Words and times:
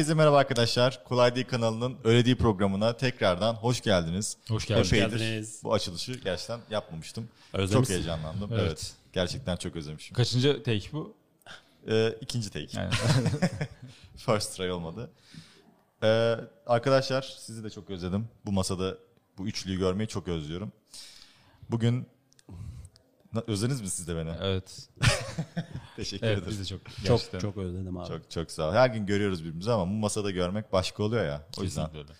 Herkese 0.00 0.14
merhaba 0.14 0.38
arkadaşlar. 0.38 1.04
Kolay 1.04 1.34
Değil 1.34 1.46
kanalının 1.46 1.96
Öyle 2.04 2.24
Değil 2.24 2.36
programına 2.36 2.96
tekrardan 2.96 3.54
hoş 3.54 3.80
geldiniz. 3.80 4.36
Hoş 4.48 4.66
geldiniz. 4.66 5.60
Bu 5.64 5.74
açılışı 5.74 6.12
gerçekten 6.12 6.60
yapmamıştım. 6.70 7.28
Özlemişsin. 7.52 7.94
Çok 7.94 7.98
heyecanlandım. 7.98 8.52
Evet. 8.52 8.62
Evet. 8.66 8.92
Gerçekten 9.12 9.56
çok 9.56 9.76
özlemişim. 9.76 10.14
Kaçıncı 10.14 10.62
take 10.62 10.92
bu? 10.92 11.14
Ee, 11.88 12.14
ikinci 12.20 12.50
take. 12.50 12.80
Yani 12.80 12.90
First 14.16 14.56
try 14.56 14.72
olmadı. 14.72 15.10
Ee, 16.02 16.36
arkadaşlar 16.66 17.34
sizi 17.38 17.64
de 17.64 17.70
çok 17.70 17.90
özledim. 17.90 18.28
Bu 18.46 18.52
masada 18.52 18.96
bu 19.38 19.46
üçlüyü 19.46 19.78
görmeyi 19.78 20.08
çok 20.08 20.28
özlüyorum. 20.28 20.72
Bugün 21.70 22.06
özlediniz 23.46 23.80
mi 23.80 23.90
siz 23.90 24.08
de 24.08 24.16
beni? 24.16 24.32
evet. 24.42 24.88
Teşekkür 25.96 26.26
Evet 26.26 26.38
ederim. 26.38 26.50
biz 26.50 26.60
de 26.60 26.64
çok 26.64 26.80
Çok 26.86 27.04
gerçekten. 27.04 27.38
çok 27.38 27.56
özledim 27.56 27.96
abi. 27.96 28.08
Çok 28.08 28.30
çok 28.30 28.50
sağ 28.50 28.68
ol. 28.68 28.72
Her 28.72 28.88
gün 28.88 29.06
görüyoruz 29.06 29.44
birbirimizi 29.44 29.72
ama 29.72 29.86
bu 29.92 29.94
masada 29.94 30.30
görmek 30.30 30.72
başka 30.72 31.02
oluyor 31.02 31.24
ya. 31.24 31.46
O 31.58 31.62
yüzden. 31.62 31.82
Kesinlikle 31.86 31.98
öyle. 32.12 32.18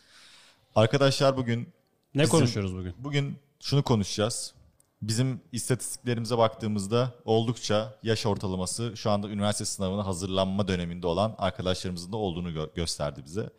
Arkadaşlar 0.74 1.36
bugün 1.36 1.68
ne 2.14 2.22
Bizim- 2.22 2.30
konuşuyoruz 2.38 2.74
bugün? 2.76 2.94
Bugün 2.98 3.38
şunu 3.60 3.82
konuşacağız. 3.82 4.54
Bizim 5.02 5.40
istatistiklerimize 5.52 6.38
baktığımızda 6.38 7.14
oldukça 7.24 7.98
yaş 8.02 8.26
ortalaması 8.26 8.92
şu 8.96 9.10
anda 9.10 9.28
üniversite 9.28 9.64
sınavına 9.64 10.06
hazırlanma 10.06 10.68
döneminde 10.68 11.06
olan 11.06 11.34
arkadaşlarımızın 11.38 12.12
da 12.12 12.16
olduğunu 12.16 12.50
gö- 12.50 12.74
gösterdi 12.74 13.22
bize. 13.24 13.50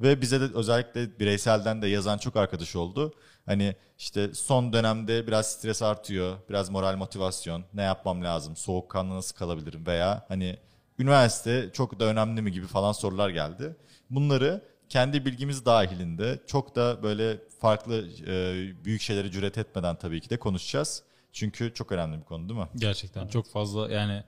Ve 0.00 0.20
bize 0.20 0.40
de 0.40 0.44
özellikle 0.54 1.18
bireyselden 1.18 1.82
de 1.82 1.86
yazan 1.86 2.18
çok 2.18 2.36
arkadaş 2.36 2.76
oldu. 2.76 3.14
Hani 3.46 3.76
işte 3.98 4.34
son 4.34 4.72
dönemde 4.72 5.26
biraz 5.26 5.52
stres 5.52 5.82
artıyor, 5.82 6.36
biraz 6.48 6.70
moral 6.70 6.96
motivasyon, 6.96 7.64
ne 7.74 7.82
yapmam 7.82 8.24
lazım, 8.24 8.56
soğukkanlı 8.56 9.14
nasıl 9.14 9.36
kalabilirim 9.36 9.86
veya 9.86 10.24
hani 10.28 10.58
üniversite 10.98 11.70
çok 11.72 12.00
da 12.00 12.04
önemli 12.04 12.42
mi 12.42 12.52
gibi 12.52 12.66
falan 12.66 12.92
sorular 12.92 13.30
geldi. 13.30 13.76
Bunları 14.10 14.64
kendi 14.88 15.24
bilgimiz 15.24 15.64
dahilinde 15.64 16.42
çok 16.46 16.76
da 16.76 17.02
böyle 17.02 17.38
farklı 17.60 18.08
e, 18.26 18.84
büyük 18.84 19.00
şeylere 19.00 19.30
cüret 19.30 19.58
etmeden 19.58 19.96
tabii 19.96 20.20
ki 20.20 20.30
de 20.30 20.36
konuşacağız. 20.36 21.02
Çünkü 21.32 21.74
çok 21.74 21.92
önemli 21.92 22.18
bir 22.18 22.24
konu 22.24 22.48
değil 22.48 22.60
mi? 22.60 22.68
Gerçekten 22.76 23.26
çok 23.26 23.46
fazla 23.46 23.90
yani 23.90 24.24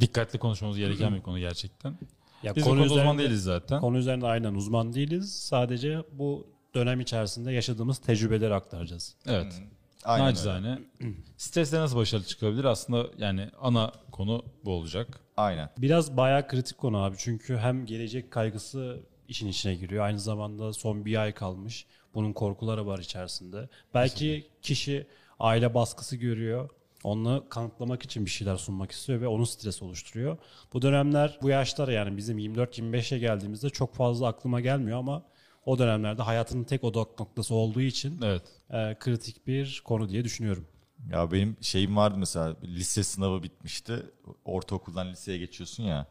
dikkatli 0.00 0.38
konuşmamız 0.38 0.78
gereken 0.78 1.14
bir 1.14 1.22
konu 1.22 1.38
gerçekten. 1.38 1.98
Ya 2.42 2.56
Biz 2.56 2.64
konu 2.64 2.78
konuda 2.80 2.94
uzman 2.94 3.18
değiliz 3.18 3.42
zaten. 3.42 3.80
Konu 3.80 3.98
üzerinde 3.98 4.26
aynen 4.26 4.54
uzman 4.54 4.92
değiliz. 4.92 5.34
Sadece 5.34 5.98
bu 6.12 6.46
dönem 6.74 7.00
içerisinde 7.00 7.52
yaşadığımız 7.52 7.98
tecrübeleri 7.98 8.54
aktaracağız. 8.54 9.16
Evet. 9.26 9.62
Aynen 10.04 10.26
öyle. 10.26 10.30
Nacizane. 10.32 10.78
Stresle 11.36 11.78
nasıl 11.80 11.96
başarılı 11.96 12.26
çıkabilir? 12.26 12.64
Aslında 12.64 13.06
yani 13.18 13.48
ana 13.60 13.92
konu 14.12 14.44
bu 14.64 14.70
olacak. 14.72 15.20
Aynen. 15.36 15.68
Biraz 15.78 16.16
bayağı 16.16 16.48
kritik 16.48 16.78
konu 16.78 16.98
abi. 16.98 17.16
Çünkü 17.18 17.56
hem 17.56 17.86
gelecek 17.86 18.30
kaygısı 18.30 19.00
işin 19.28 19.48
içine 19.48 19.74
giriyor. 19.74 20.04
Aynı 20.04 20.20
zamanda 20.20 20.72
son 20.72 21.04
bir 21.04 21.22
ay 21.22 21.32
kalmış. 21.32 21.86
Bunun 22.14 22.32
korkuları 22.32 22.86
var 22.86 22.98
içerisinde. 22.98 23.68
Belki 23.94 24.46
kişi 24.62 25.06
aile 25.40 25.74
baskısı 25.74 26.16
görüyor. 26.16 26.68
Onu 27.04 27.44
kanıtlamak 27.48 28.02
için 28.02 28.24
bir 28.26 28.30
şeyler 28.30 28.56
sunmak 28.56 28.90
istiyor 28.90 29.20
ve 29.20 29.28
onu 29.28 29.46
stres 29.46 29.82
oluşturuyor. 29.82 30.38
Bu 30.72 30.82
dönemler 30.82 31.38
bu 31.42 31.48
yaşlara 31.48 31.92
yani 31.92 32.16
bizim 32.16 32.38
24-25'e 32.38 33.18
geldiğimizde 33.18 33.70
çok 33.70 33.94
fazla 33.94 34.28
aklıma 34.28 34.60
gelmiyor 34.60 34.98
ama 34.98 35.22
o 35.66 35.78
dönemlerde 35.78 36.22
hayatının 36.22 36.64
tek 36.64 36.84
odak 36.84 37.20
noktası 37.20 37.54
olduğu 37.54 37.80
için 37.80 38.20
Evet. 38.22 38.42
e, 38.70 38.96
kritik 39.00 39.46
bir 39.46 39.82
konu 39.84 40.08
diye 40.08 40.24
düşünüyorum. 40.24 40.66
Ya 41.10 41.32
benim 41.32 41.56
şeyim 41.60 41.96
vardı 41.96 42.18
mesela 42.18 42.56
lise 42.64 43.02
sınavı 43.02 43.42
bitmişti. 43.42 44.02
Ortaokuldan 44.44 45.12
liseye 45.12 45.38
geçiyorsun 45.38 45.82
ya. 45.82 46.06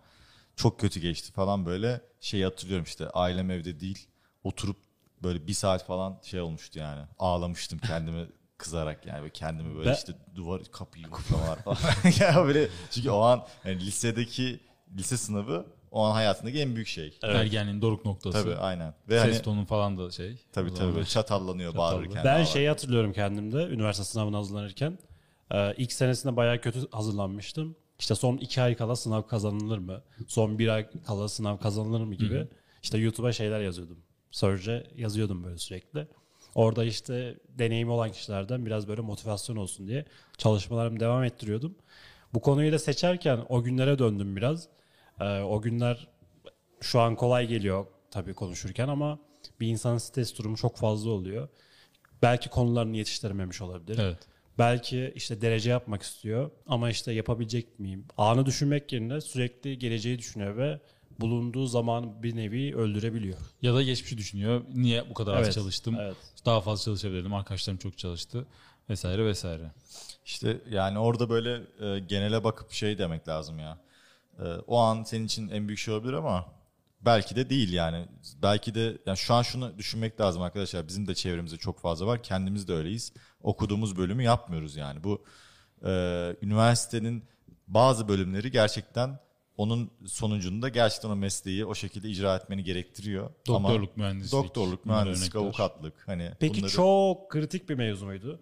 Çok 0.56 0.80
kötü 0.80 1.00
geçti 1.00 1.32
falan 1.32 1.66
böyle. 1.66 2.02
Şeyi 2.20 2.44
hatırlıyorum 2.44 2.86
işte 2.86 3.10
ailem 3.10 3.52
evde 3.52 3.80
değil. 3.80 4.08
Oturup 4.44 4.78
böyle 5.24 5.48
bir 5.48 5.54
saat 5.54 5.86
falan 5.86 6.20
şey 6.24 6.42
olmuştu 6.42 6.80
yani. 6.80 7.02
Ağlamıştım 7.20 7.80
kendimi 7.80 8.28
kızarak 8.62 9.06
yani. 9.06 9.22
Böyle 9.22 9.34
kendimi 9.34 9.76
böyle 9.76 9.90
Ben- 9.90 9.94
işte 9.94 10.14
duvar 10.36 10.62
kapıyı 10.72 11.06
yumruklamalar 11.06 11.58
falan. 11.64 11.78
ya 12.20 12.46
böyle 12.46 12.68
çünkü 12.92 13.10
o 13.10 13.20
an 13.22 13.44
yani 13.66 13.80
lisedeki 13.80 14.60
lise 14.98 15.18
sınavı 15.18 15.66
o 15.92 16.04
an 16.04 16.12
hayatındaki 16.12 16.60
en 16.60 16.76
büyük 16.76 16.88
şey. 16.88 17.18
Ergenliğin 17.24 17.82
doruk 17.82 18.06
noktası. 18.06 18.44
Tabii 18.44 18.56
aynen. 18.56 18.94
Ve 19.10 19.20
Ses 19.20 19.34
hani 19.34 19.42
tonun 19.42 19.66
falan 19.66 19.98
da 19.98 20.12
şey. 20.12 20.36
tabii 20.54 20.74
tabii 20.74 20.96
böyle 20.96 21.06
çatallanıyor 21.06 21.76
bağırırken. 21.76 22.24
Ben 22.26 22.44
şeyi 22.44 22.70
hatırlıyorum 22.70 23.14
kendimde 23.14 23.64
üniversite 23.64 24.04
sınavına 24.04 24.38
hazırlanırken. 24.38 25.00
Ee, 25.52 25.74
ilk 25.78 25.94
senesinde 25.94 26.36
bayağı 26.36 26.62
kötü 26.62 26.92
hazırlanmıştım. 26.92 27.76
İşte 28.00 28.16
son 28.16 28.38
iki 28.38 28.62
ay 28.62 28.76
kala 28.76 28.96
sınav 28.96 29.22
kazanılır 29.22 29.78
mı? 29.78 30.02
Son 30.28 30.60
bir 30.60 30.68
ay 30.68 30.90
kala 31.08 31.30
sınav 31.30 31.58
kazanılır 31.58 32.02
mı 32.02 32.16
gibi. 32.16 32.48
İşte 32.84 32.98
YouTube'a 32.98 33.32
şeyler 33.32 33.62
yazıyordum. 33.62 33.98
Search'e 34.32 34.88
yazıyordum 34.96 35.44
böyle 35.44 35.58
sürekli. 35.58 36.08
Orada 36.56 36.84
işte 36.86 37.36
deneyimi 37.50 37.92
olan 37.92 38.12
kişilerden 38.12 38.66
biraz 38.66 38.88
böyle 38.88 39.02
motivasyon 39.02 39.56
olsun 39.56 39.88
diye 39.88 40.06
çalışmalarımı 40.38 41.00
devam 41.00 41.24
ettiriyordum. 41.24 41.76
Bu 42.34 42.42
konuyu 42.42 42.72
da 42.72 42.80
seçerken 42.80 43.40
o 43.50 43.64
günlere 43.64 44.00
döndüm 44.00 44.36
biraz. 44.36 44.68
Ee, 45.20 45.40
o 45.40 45.62
günler 45.62 46.08
şu 46.82 47.00
an 47.00 47.16
kolay 47.16 47.48
geliyor 47.48 47.86
tabii 48.12 48.34
konuşurken 48.34 48.88
ama 48.88 49.20
bir 49.60 49.68
insanın 49.68 49.98
stres 49.98 50.38
durumu 50.38 50.58
çok 50.58 50.78
fazla 50.78 51.10
oluyor. 51.10 51.48
Belki 52.22 52.50
konularını 52.50 52.98
yetiştirememiş 52.98 53.62
olabilir. 53.62 53.98
Evet. 54.02 54.18
Belki 54.58 55.14
işte 55.16 55.42
derece 55.42 55.70
yapmak 55.70 56.02
istiyor 56.02 56.52
ama 56.68 56.90
işte 56.90 57.12
yapabilecek 57.12 57.80
miyim? 57.80 58.06
Anı 58.18 58.46
düşünmek 58.46 58.94
yerine 58.94 59.22
sürekli 59.22 59.80
geleceği 59.80 60.20
düşünüyor 60.20 60.58
ve 60.58 60.80
bulunduğu 61.20 61.68
zaman 61.68 62.24
bir 62.24 62.36
nevi 62.36 62.76
öldürebiliyor. 62.76 63.38
Ya 63.62 63.74
da 63.74 63.84
geçmişi 63.84 64.18
düşünüyor. 64.18 64.62
Niye 64.74 65.10
bu 65.10 65.14
kadar 65.14 65.34
az 65.34 65.44
Evet, 65.44 65.54
çalıştım? 65.54 65.96
evet. 66.00 66.16
Daha 66.46 66.62
fazla 66.62 66.84
çalışabilirdim. 66.84 67.34
Arkadaşlarım 67.34 67.80
çok 67.80 67.98
çalıştı. 67.98 68.46
Vesaire 68.90 69.26
vesaire. 69.26 69.72
İşte 70.26 70.62
yani 70.70 71.00
orada 71.00 71.30
böyle 71.30 71.62
e, 71.80 72.00
genele 72.00 72.44
bakıp 72.44 72.72
şey 72.72 72.98
demek 72.98 73.28
lazım 73.28 73.60
ya. 73.60 73.78
E, 74.40 74.44
o 74.68 74.78
an 74.78 75.04
senin 75.04 75.26
için 75.26 75.50
en 75.50 75.68
büyük 75.68 75.80
şey 75.80 75.94
olabilir 75.94 76.14
ama 76.14 76.46
belki 77.02 77.36
de 77.36 77.50
değil 77.50 77.74
yani. 77.74 78.06
Belki 78.42 78.76
de 78.76 78.98
yani 79.06 79.18
şu 79.18 79.34
an 79.34 79.42
şunu 79.42 79.78
düşünmek 79.78 80.22
lazım 80.22 80.42
arkadaşlar. 80.42 80.88
Bizim 80.88 81.08
de 81.08 81.16
çevremizde 81.16 81.58
çok 81.58 81.80
fazla 81.80 82.06
var. 82.08 82.24
Kendimiz 82.24 82.68
de 82.68 82.74
öyleyiz. 82.74 83.14
Okuduğumuz 83.44 83.98
bölümü 83.98 84.24
yapmıyoruz 84.24 84.76
yani. 84.76 85.04
Bu 85.04 85.24
e, 85.86 85.90
üniversitenin 86.42 87.24
bazı 87.68 88.08
bölümleri 88.08 88.52
gerçekten 88.52 89.20
onun 89.62 89.92
sonucunda 90.06 90.70
gerçekten 90.70 91.10
o 91.10 91.16
mesleği 91.16 91.66
o 91.66 91.76
şekilde 91.76 92.10
icra 92.10 92.36
etmeni 92.36 92.64
gerektiriyor. 92.64 93.30
Ama 93.50 93.70
Doktorluk, 93.70 93.98
mühendislik. 93.98 94.32
doktorluk, 94.32 94.86
mühendislik, 94.86 95.36
avukatlık 95.36 95.94
hani 96.08 96.32
Peki 96.40 96.58
bunları 96.60 96.72
çok 96.72 97.32
kritik 97.32 97.70
bir 97.70 97.76
mevzu 97.76 98.06
muydu? 98.06 98.40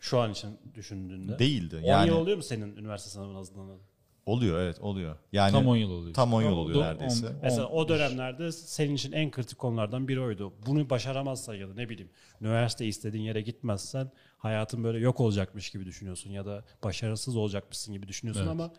Şu 0.00 0.18
an 0.20 0.30
için 0.32 0.50
düşündüğünde. 0.74 1.38
değildi. 1.38 1.76
10 1.76 1.82
Yani 1.82 2.08
yıl 2.08 2.16
oluyor 2.16 2.36
mu 2.36 2.42
senin 2.42 2.76
üniversite 2.76 3.10
sınavına 3.10 3.38
hazırlanan? 3.38 3.78
oluyor 4.26 4.60
evet 4.60 4.80
oluyor. 4.80 5.16
Yani 5.32 5.52
Tam 5.52 5.66
10 5.66 5.76
yıl 5.76 5.90
oluyor. 5.90 6.14
Tam 6.14 6.34
10 6.34 6.42
yıl 6.42 6.52
oluyor 6.52 6.82
neredeyse. 6.84 7.26
on- 7.28 7.34
Mesela 7.42 7.66
on- 7.66 7.76
o 7.84 7.88
dönemlerde 7.88 8.52
senin 8.52 8.94
için 8.94 9.12
en 9.12 9.30
kritik 9.30 9.58
konulardan 9.58 10.08
biri 10.08 10.20
oydu. 10.20 10.52
Bunu 10.66 10.90
başaramazsan 10.90 11.54
ya 11.54 11.68
da 11.68 11.74
ne 11.74 11.88
bileyim 11.88 12.10
üniversite 12.40 12.86
istediğin 12.86 13.24
yere 13.24 13.40
gitmezsen 13.40 14.10
hayatın 14.38 14.84
böyle 14.84 14.98
yok 14.98 15.20
olacakmış 15.20 15.70
gibi 15.70 15.84
düşünüyorsun 15.86 16.30
ya 16.30 16.46
da 16.46 16.64
başarısız 16.84 17.36
olacakmışsın 17.36 17.94
gibi 17.94 18.08
düşünüyorsun 18.08 18.42
Evet. 18.42 18.50
ama 18.52 18.70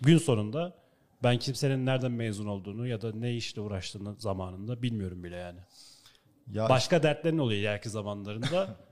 gün 0.00 0.18
sonunda 0.18 0.74
ben 1.22 1.38
kimsenin 1.38 1.86
nereden 1.86 2.12
mezun 2.12 2.46
olduğunu 2.46 2.86
ya 2.86 3.02
da 3.02 3.12
ne 3.12 3.34
işle 3.34 3.60
uğraştığını 3.60 4.20
zamanında 4.20 4.82
bilmiyorum 4.82 5.24
bile 5.24 5.36
yani. 5.36 5.60
Ya 6.52 6.68
Başka 6.68 7.02
dertlerin 7.02 7.38
oluyor 7.38 7.60
ileriki 7.60 7.90
zamanlarında. 7.90 8.76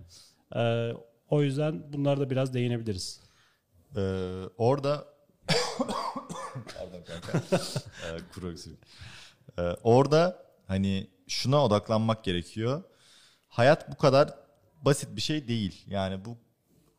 Ee, 0.56 0.92
o 1.28 1.42
yüzden 1.42 1.92
bunlara 1.92 2.20
da 2.20 2.30
biraz 2.30 2.54
değinebiliriz. 2.54 3.20
Ee, 3.96 4.00
orada 4.58 5.04
Pardon 6.78 7.02
kanka. 7.06 7.40
Ee, 8.06 8.18
kuru. 8.34 8.54
Ee, 9.58 9.62
orada 9.82 10.46
hani 10.66 11.10
şuna 11.28 11.64
odaklanmak 11.64 12.24
gerekiyor. 12.24 12.82
Hayat 13.48 13.92
bu 13.92 13.96
kadar 13.96 14.34
basit 14.82 15.16
bir 15.16 15.20
şey 15.20 15.48
değil. 15.48 15.84
Yani 15.86 16.24
bu 16.24 16.38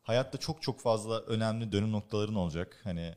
hayatta 0.02 0.38
çok 0.38 0.62
çok 0.62 0.80
fazla 0.80 1.20
önemli 1.20 1.72
dönüm 1.72 1.92
noktaların 1.92 2.34
olacak. 2.34 2.80
Hani 2.84 3.14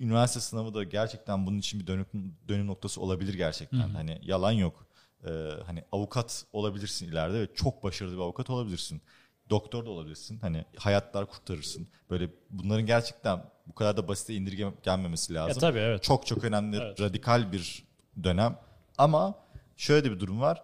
üniversite 0.00 0.40
sınavı 0.40 0.74
da 0.74 0.84
gerçekten 0.84 1.46
bunun 1.46 1.58
için 1.58 1.80
bir 1.80 1.86
dönüm, 1.86 2.06
dönüm 2.48 2.66
noktası 2.66 3.00
olabilir 3.00 3.34
gerçekten. 3.34 3.78
Hani 3.78 4.18
yalan 4.22 4.52
yok. 4.52 4.86
Ee, 5.26 5.30
hani 5.66 5.84
avukat 5.92 6.44
olabilirsin 6.52 7.08
ileride 7.08 7.40
ve 7.40 7.54
çok 7.54 7.82
başarılı 7.82 8.14
bir 8.14 8.20
avukat 8.20 8.50
olabilirsin. 8.50 9.02
Doktor 9.50 9.86
da 9.86 9.90
olabilirsin. 9.90 10.38
Hani 10.38 10.64
hayatlar 10.76 11.26
kurtarırsın. 11.26 11.88
Böyle 12.10 12.30
bunların 12.50 12.86
gerçekten 12.86 13.44
bu 13.66 13.74
kadar 13.74 13.96
da 13.96 14.08
basite 14.08 14.34
indirgenmemesi 14.34 15.34
lazım. 15.34 15.48
Ya 15.48 15.70
tabii 15.70 15.78
evet. 15.78 16.02
Çok 16.02 16.26
çok 16.26 16.44
önemli, 16.44 16.76
Evet. 16.76 17.00
radikal 17.00 17.52
bir 17.52 17.84
dönem. 18.22 18.58
Ama 18.98 19.34
şöyle 19.76 20.04
de 20.04 20.10
bir 20.10 20.20
durum 20.20 20.40
var. 20.40 20.62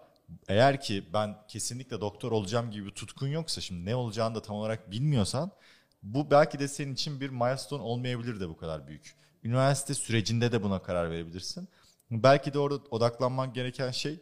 Eğer 0.48 0.80
ki 0.80 1.04
ben 1.12 1.36
kesinlikle 1.48 2.00
doktor 2.00 2.32
olacağım 2.32 2.70
gibi 2.70 2.86
bir 2.86 2.90
tutkun 2.90 3.28
yoksa 3.28 3.60
şimdi 3.60 3.84
ne 3.84 3.94
olacağını 3.94 4.34
da 4.34 4.42
tam 4.42 4.56
olarak 4.56 4.90
bilmiyorsan 4.90 5.50
bu 6.02 6.30
belki 6.30 6.58
de 6.58 6.68
senin 6.68 6.94
için 6.94 7.20
bir 7.20 7.30
milestone 7.30 7.82
olmayabilir 7.82 8.40
de 8.40 8.48
bu 8.48 8.56
kadar 8.56 8.86
büyük. 8.86 9.14
Üniversite 9.46 9.94
sürecinde 9.94 10.52
de 10.52 10.62
buna 10.62 10.82
karar 10.82 11.10
verebilirsin. 11.10 11.68
Belki 12.10 12.54
de 12.54 12.58
orada 12.58 12.82
odaklanman 12.90 13.52
gereken 13.52 13.90
şey 13.90 14.20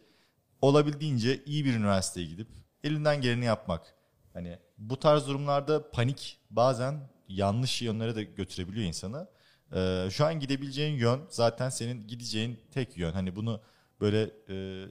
olabildiğince 0.61 1.43
iyi 1.45 1.65
bir 1.65 1.73
üniversiteye 1.73 2.27
gidip 2.27 2.47
elinden 2.83 3.21
geleni 3.21 3.45
yapmak. 3.45 3.95
Hani 4.33 4.59
bu 4.77 4.99
tarz 4.99 5.27
durumlarda 5.27 5.91
panik 5.91 6.39
bazen 6.49 7.09
yanlış 7.27 7.81
yönlere 7.81 8.15
de 8.15 8.23
götürebiliyor 8.23 8.87
insanı. 8.87 9.27
Ee, 9.75 10.07
şu 10.11 10.25
an 10.25 10.39
gidebileceğin 10.39 10.95
yön 10.95 11.21
zaten 11.29 11.69
senin 11.69 12.07
gideceğin 12.07 12.59
tek 12.71 12.97
yön. 12.97 13.11
Hani 13.11 13.35
bunu 13.35 13.61
böyle 14.01 14.31
e, 14.49 14.85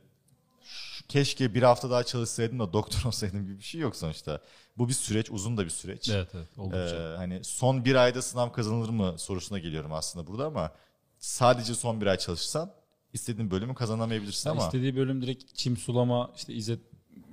keşke 1.08 1.54
bir 1.54 1.62
hafta 1.62 1.90
daha 1.90 2.04
çalışsaydım 2.04 2.58
da 2.58 2.72
doktor 2.72 3.04
olsaydım 3.06 3.42
gibi 3.46 3.58
bir 3.58 3.64
şey 3.64 3.81
yok 3.81 3.96
sonuçta. 3.96 4.40
Bu 4.78 4.88
bir 4.88 4.92
süreç, 4.92 5.30
uzun 5.30 5.56
da 5.56 5.64
bir 5.64 5.70
süreç. 5.70 6.08
Evet 6.08 6.28
evet 6.34 6.58
oldukça. 6.58 6.96
Ee, 7.12 7.16
hani 7.16 7.44
son 7.44 7.84
bir 7.84 7.94
ayda 7.94 8.22
sınav 8.22 8.52
kazanılır 8.52 8.88
mı 8.88 9.14
sorusuna 9.18 9.58
geliyorum 9.58 9.92
aslında 9.92 10.26
burada 10.26 10.46
ama 10.46 10.72
sadece 11.18 11.74
son 11.74 12.00
bir 12.00 12.06
ay 12.06 12.16
çalışırsan 12.18 12.70
istediğin 13.12 13.50
bölümü 13.50 13.74
kazanamayabilirsin 13.74 14.48
Yani 14.50 14.58
ama 14.58 14.66
istediği 14.66 14.96
bölüm 14.96 15.22
direkt 15.22 15.54
çim 15.54 15.76
sulama 15.76 16.30
işte 16.36 16.54
İzzet 16.54 16.80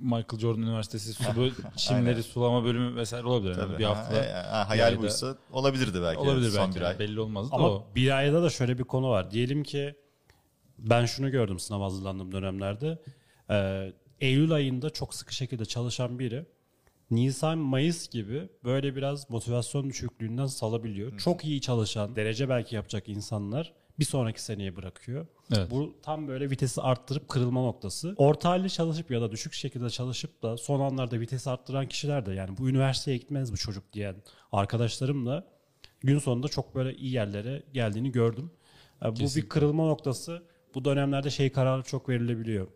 Michael 0.00 0.38
Jordan 0.40 0.62
Üniversitesi 0.62 1.12
su 1.14 1.24
böl- 1.36 1.52
çimleri 1.76 2.22
sulama 2.22 2.64
bölümü 2.64 2.96
vesaire 2.96 3.26
olabilir. 3.26 3.56
Yani 3.56 3.66
tabii, 3.68 3.78
bir 3.78 3.84
ha, 3.84 3.96
hafta 3.96 4.24
e, 4.24 4.32
ha, 4.32 4.68
hayal 4.68 4.88
ayda- 4.88 4.98
buysa 5.02 5.36
olabilirdi 5.52 6.02
belki 6.02 6.18
olabilir 6.18 6.50
son 6.50 6.60
belki. 6.66 6.76
bir 6.76 6.82
ay. 6.84 6.98
Belli 6.98 7.20
olmaz 7.20 7.50
da 7.50 7.54
Ama 7.56 7.68
o. 7.68 7.86
bir 7.94 8.16
ayda 8.16 8.42
da 8.42 8.50
şöyle 8.50 8.78
bir 8.78 8.84
konu 8.84 9.08
var. 9.10 9.30
Diyelim 9.30 9.62
ki 9.62 9.94
ben 10.78 11.06
şunu 11.06 11.30
gördüm 11.30 11.58
sınav 11.58 11.80
hazırlandığım 11.82 12.32
dönemlerde. 12.32 12.98
Ee, 13.50 13.92
Eylül 14.20 14.52
ayında 14.52 14.90
çok 14.90 15.14
sıkı 15.14 15.34
şekilde 15.34 15.64
çalışan 15.64 16.18
biri 16.18 16.46
Nisan, 17.12 17.58
Mayıs 17.58 18.08
gibi 18.08 18.48
böyle 18.64 18.96
biraz 18.96 19.30
motivasyon 19.30 19.88
düşüklüğünden 19.90 20.46
salabiliyor. 20.46 21.18
Çok 21.18 21.44
iyi 21.44 21.60
çalışan, 21.60 22.16
derece 22.16 22.48
belki 22.48 22.74
yapacak 22.74 23.08
insanlar 23.08 23.72
bir 23.98 24.04
sonraki 24.04 24.42
seneye 24.42 24.76
bırakıyor. 24.76 25.26
Evet. 25.56 25.70
Bu 25.70 25.94
tam 26.02 26.28
böyle 26.28 26.50
vitesi 26.50 26.80
arttırıp 26.80 27.28
kırılma 27.28 27.60
noktası. 27.60 28.14
Orta 28.16 28.50
halli 28.50 28.70
çalışıp 28.70 29.10
ya 29.10 29.20
da 29.20 29.32
düşük 29.32 29.52
şekilde 29.52 29.90
çalışıp 29.90 30.42
da 30.42 30.56
son 30.56 30.80
anlarda 30.80 31.20
vitesi 31.20 31.50
arttıran 31.50 31.88
kişiler 31.88 32.26
de 32.26 32.32
yani 32.32 32.58
bu 32.58 32.68
üniversiteye 32.68 33.16
gitmez 33.16 33.52
bu 33.52 33.56
çocuk 33.56 33.92
diyen 33.92 34.16
arkadaşlarım 34.52 35.26
da 35.26 35.46
gün 36.00 36.18
sonunda 36.18 36.48
çok 36.48 36.74
böyle 36.74 36.96
iyi 36.96 37.12
yerlere 37.12 37.62
geldiğini 37.72 38.12
gördüm. 38.12 38.50
Yani 39.02 39.10
bu 39.10 39.14
bir 39.14 39.20
Kesinlikle. 39.20 39.48
kırılma 39.48 39.86
noktası. 39.86 40.42
Bu 40.74 40.84
dönemlerde 40.84 41.30
şey 41.30 41.52
kararı 41.52 41.82
çok 41.82 42.08
verilebiliyor. 42.08 42.68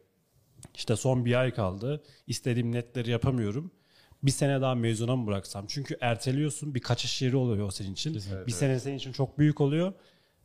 İşte 0.75 0.97
son 0.97 1.25
bir 1.25 1.41
ay 1.41 1.55
kaldı. 1.55 2.03
İstediğim 2.27 2.73
netleri 2.73 3.11
yapamıyorum. 3.11 3.73
Bir 4.23 4.31
sene 4.31 4.61
daha 4.61 4.75
mezuna 4.75 5.17
mı 5.17 5.27
bıraksam? 5.27 5.65
Çünkü 5.69 5.97
erteliyorsun. 6.01 6.75
Bir 6.75 6.81
kaçış 6.81 7.23
yeri 7.23 7.37
oluyor 7.37 7.67
o 7.67 7.71
senin 7.71 7.93
için. 7.93 8.13
Kesinlikle. 8.13 8.47
bir 8.47 8.53
sene 8.53 8.81
senin 8.81 8.97
için 8.97 9.13
çok 9.13 9.39
büyük 9.39 9.61
oluyor. 9.61 9.93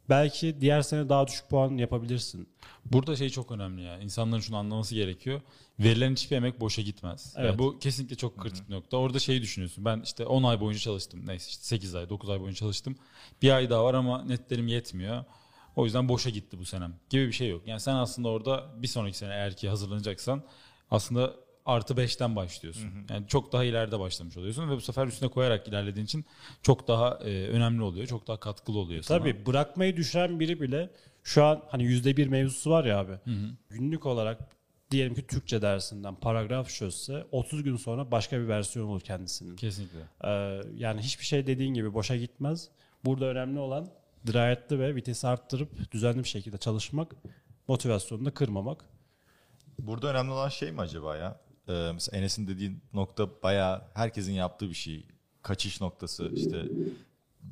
Belki 0.09 0.61
diğer 0.61 0.81
sene 0.81 1.09
daha 1.09 1.27
düşük 1.27 1.49
puan 1.49 1.77
yapabilirsin. 1.77 2.49
Burada 2.85 3.15
şey 3.15 3.29
çok 3.29 3.51
önemli 3.51 3.81
ya. 3.81 3.99
İnsanların 3.99 4.41
şunu 4.41 4.57
anlaması 4.57 4.95
gerekiyor. 4.95 5.41
Verilen 5.79 6.11
hiçbir 6.11 6.35
emek 6.35 6.59
boşa 6.59 6.81
gitmez. 6.81 7.33
Evet. 7.37 7.59
bu 7.59 7.79
kesinlikle 7.79 8.15
çok 8.15 8.37
kritik 8.37 8.69
bir 8.69 8.73
nokta. 8.73 8.97
Orada 8.97 9.19
şeyi 9.19 9.41
düşünüyorsun. 9.41 9.85
Ben 9.85 10.01
işte 10.01 10.25
10 10.25 10.43
ay 10.43 10.59
boyunca 10.59 10.79
çalıştım. 10.79 11.27
Neyse 11.27 11.49
işte 11.49 11.63
8 11.63 11.95
ay, 11.95 12.09
9 12.09 12.29
ay 12.29 12.39
boyunca 12.39 12.55
çalıştım. 12.55 12.95
Bir 13.41 13.51
ay 13.51 13.69
daha 13.69 13.83
var 13.83 13.93
ama 13.93 14.23
netlerim 14.23 14.67
yetmiyor. 14.67 15.23
O 15.75 15.85
yüzden 15.85 16.09
boşa 16.09 16.29
gitti 16.29 16.59
bu 16.59 16.65
senem 16.65 16.93
gibi 17.09 17.27
bir 17.27 17.31
şey 17.31 17.49
yok. 17.49 17.61
Yani 17.67 17.79
sen 17.79 17.95
aslında 17.95 18.29
orada 18.29 18.65
bir 18.77 18.87
sonraki 18.87 19.17
sene 19.17 19.33
eğer 19.33 19.55
ki 19.55 19.69
hazırlanacaksan 19.69 20.43
aslında 20.91 21.33
artı 21.65 21.93
5'ten 21.93 22.35
başlıyorsun. 22.35 22.89
Yani 23.09 23.27
çok 23.27 23.53
daha 23.53 23.63
ileride 23.63 23.99
başlamış 23.99 24.37
oluyorsun 24.37 24.69
ve 24.69 24.75
bu 24.75 24.81
sefer 24.81 25.07
üstüne 25.07 25.29
koyarak 25.29 25.67
ilerlediğin 25.67 26.05
için 26.05 26.25
çok 26.61 26.87
daha 26.87 27.19
e, 27.23 27.47
önemli 27.47 27.83
oluyor. 27.83 28.07
Çok 28.07 28.27
daha 28.27 28.39
katkılı 28.39 28.79
oluyor 28.79 29.03
sana. 29.03 29.19
Tabii 29.19 29.45
bırakmayı 29.45 29.97
düşen 29.97 30.39
biri 30.39 30.61
bile 30.61 30.89
şu 31.23 31.43
an 31.43 31.63
hani 31.69 31.83
yüzde 31.83 32.17
bir 32.17 32.27
mevzusu 32.27 32.69
var 32.69 32.85
ya 32.85 32.99
abi. 32.99 33.13
Günlük 33.69 34.05
olarak 34.05 34.39
diyelim 34.91 35.15
ki 35.15 35.27
Türkçe 35.27 35.61
dersinden 35.61 36.15
paragraf 36.15 36.69
çözse 36.69 37.25
30 37.31 37.63
gün 37.63 37.75
sonra 37.75 38.11
başka 38.11 38.39
bir 38.39 38.47
versiyon 38.47 38.87
olur 38.87 39.01
kendisinin. 39.01 39.55
Kesinlikle. 39.55 39.99
Ee, 40.23 40.61
yani 40.75 41.01
hiçbir 41.01 41.25
şey 41.25 41.47
dediğin 41.47 41.73
gibi 41.73 41.93
boşa 41.93 42.15
gitmez. 42.15 42.69
Burada 43.05 43.25
önemli 43.25 43.59
olan 43.59 43.89
dirayetli 44.27 44.79
ve 44.79 44.95
vitesi 44.95 45.27
arttırıp 45.27 45.91
düzenli 45.91 46.19
bir 46.23 46.29
şekilde 46.29 46.57
çalışmak, 46.57 47.15
motivasyonunu 47.67 48.25
da 48.25 48.31
kırmamak. 48.33 48.85
Burada 49.79 50.07
önemli 50.11 50.31
olan 50.31 50.49
şey 50.49 50.71
mi 50.71 50.81
acaba 50.81 51.17
ya? 51.17 51.39
Ee, 51.71 51.91
mesela 51.93 52.17
Enes'in 52.17 52.47
dediği 52.47 52.77
nokta 52.93 53.29
bayağı 53.43 53.81
herkesin 53.93 54.33
yaptığı 54.33 54.69
bir 54.69 54.73
şey. 54.75 55.05
Kaçış 55.41 55.81
noktası 55.81 56.31
işte 56.35 56.65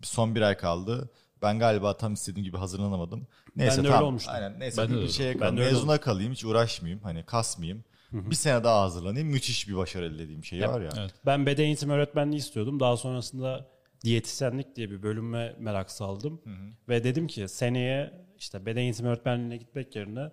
son 0.01 0.35
bir 0.35 0.41
ay 0.41 0.57
kaldı. 0.57 1.09
Ben 1.41 1.59
galiba 1.59 1.97
tam 1.97 2.13
istediğim 2.13 2.43
gibi 2.45 2.57
hazırlanamadım. 2.57 3.27
Neyse 3.55 3.77
Ben 3.77 3.83
de 3.83 3.87
öyle 3.87 3.89
tamam. 3.95 4.07
olmuştum. 4.07 4.33
Aynen. 4.35 4.59
Neyse 4.59 4.81
Ben 4.81 4.87
de 4.87 4.91
bir, 4.91 4.97
öyle 4.97 5.07
bir 5.07 5.11
şeye 5.11 5.33
kalayım. 5.37 5.57
de 5.57 5.61
öyle 5.61 5.71
Mezuna 5.71 5.97
kalayım 5.99 6.31
hiç 6.31 6.45
uğraşmayayım. 6.45 7.03
Hani 7.03 7.23
kasmayayım. 7.25 7.83
Bir 8.11 8.35
sene 8.35 8.63
daha 8.63 8.81
hazırlanayım. 8.81 9.27
Müthiş 9.27 9.67
bir 9.67 9.75
başarı 9.75 10.05
elde 10.05 10.23
edeyim 10.23 10.43
şey 10.43 10.61
var 10.61 10.81
ya. 10.81 10.89
Evet. 10.99 11.13
Ben 11.25 11.45
beden 11.45 11.63
eğitimi 11.63 11.93
öğretmenliği 11.93 12.39
istiyordum. 12.39 12.79
Daha 12.79 12.97
sonrasında 12.97 13.67
diyetisyenlik 14.03 14.75
diye 14.75 14.91
bir 14.91 15.03
bölüme 15.03 15.55
merak 15.59 15.91
saldım. 15.91 16.41
Ve 16.89 17.03
dedim 17.03 17.27
ki 17.27 17.47
seneye 17.47 18.13
işte 18.37 18.65
beden 18.65 18.81
eğitimi 18.81 19.09
öğretmenliğine 19.09 19.57
gitmek 19.57 19.95
yerine 19.95 20.31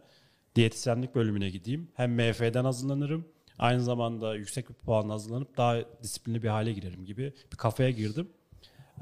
diyetisyenlik 0.55 1.15
bölümüne 1.15 1.51
gideyim. 1.51 1.91
Hem 1.95 2.15
MF'den 2.15 2.65
hazırlanırım. 2.65 3.29
Aynı 3.59 3.83
zamanda 3.83 4.35
yüksek 4.35 4.69
bir 4.69 4.75
puanla 4.75 5.13
hazırlanıp 5.13 5.57
daha 5.57 5.77
disiplinli 6.03 6.43
bir 6.43 6.49
hale 6.49 6.73
girerim 6.73 7.05
gibi 7.05 7.33
bir 7.53 7.57
kafaya 7.57 7.91
girdim. 7.91 8.29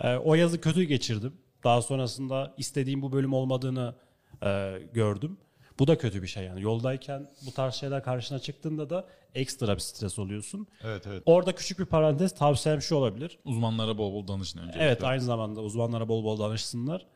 Ee, 0.03 0.17
o 0.17 0.35
yazı 0.35 0.61
kötü 0.61 0.83
geçirdim. 0.83 1.33
Daha 1.65 1.83
sonrasında 1.83 2.55
istediğim 2.59 3.03
bu 3.03 3.13
bölüm 3.13 3.33
olmadığını 3.33 3.95
e, 4.43 4.79
gördüm. 4.93 5.39
Bu 5.79 5.87
da 5.87 5.99
kötü 5.99 6.23
bir 6.23 6.27
şey 6.27 6.45
yani. 6.45 6.63
Yoldayken 6.63 7.31
bu 7.47 7.53
tarz 7.53 7.75
şeyler 7.75 8.03
karşına 8.03 8.39
çıktığında 8.39 8.91
da 8.91 9.07
ekstra 9.35 9.75
bir 9.75 9.81
stres 9.81 10.19
oluyorsun. 10.19 10.67
Evet 10.83 11.07
evet. 11.07 11.23
Orada 11.27 11.55
küçük 11.55 11.79
bir 11.79 11.85
parantez 11.85 12.35
tavsiyem 12.35 12.83
şu 12.83 12.95
olabilir. 12.97 13.39
Uzmanlara 13.45 13.99
bol 13.99 14.13
bol 14.13 14.29
danışın 14.29 14.59
önce. 14.59 14.79
Evet 14.79 15.05
aynı 15.05 15.21
zamanda 15.21 15.61
uzmanlara 15.61 16.09
bol 16.09 16.25
bol 16.25 16.39
danışsınlar. 16.39 17.07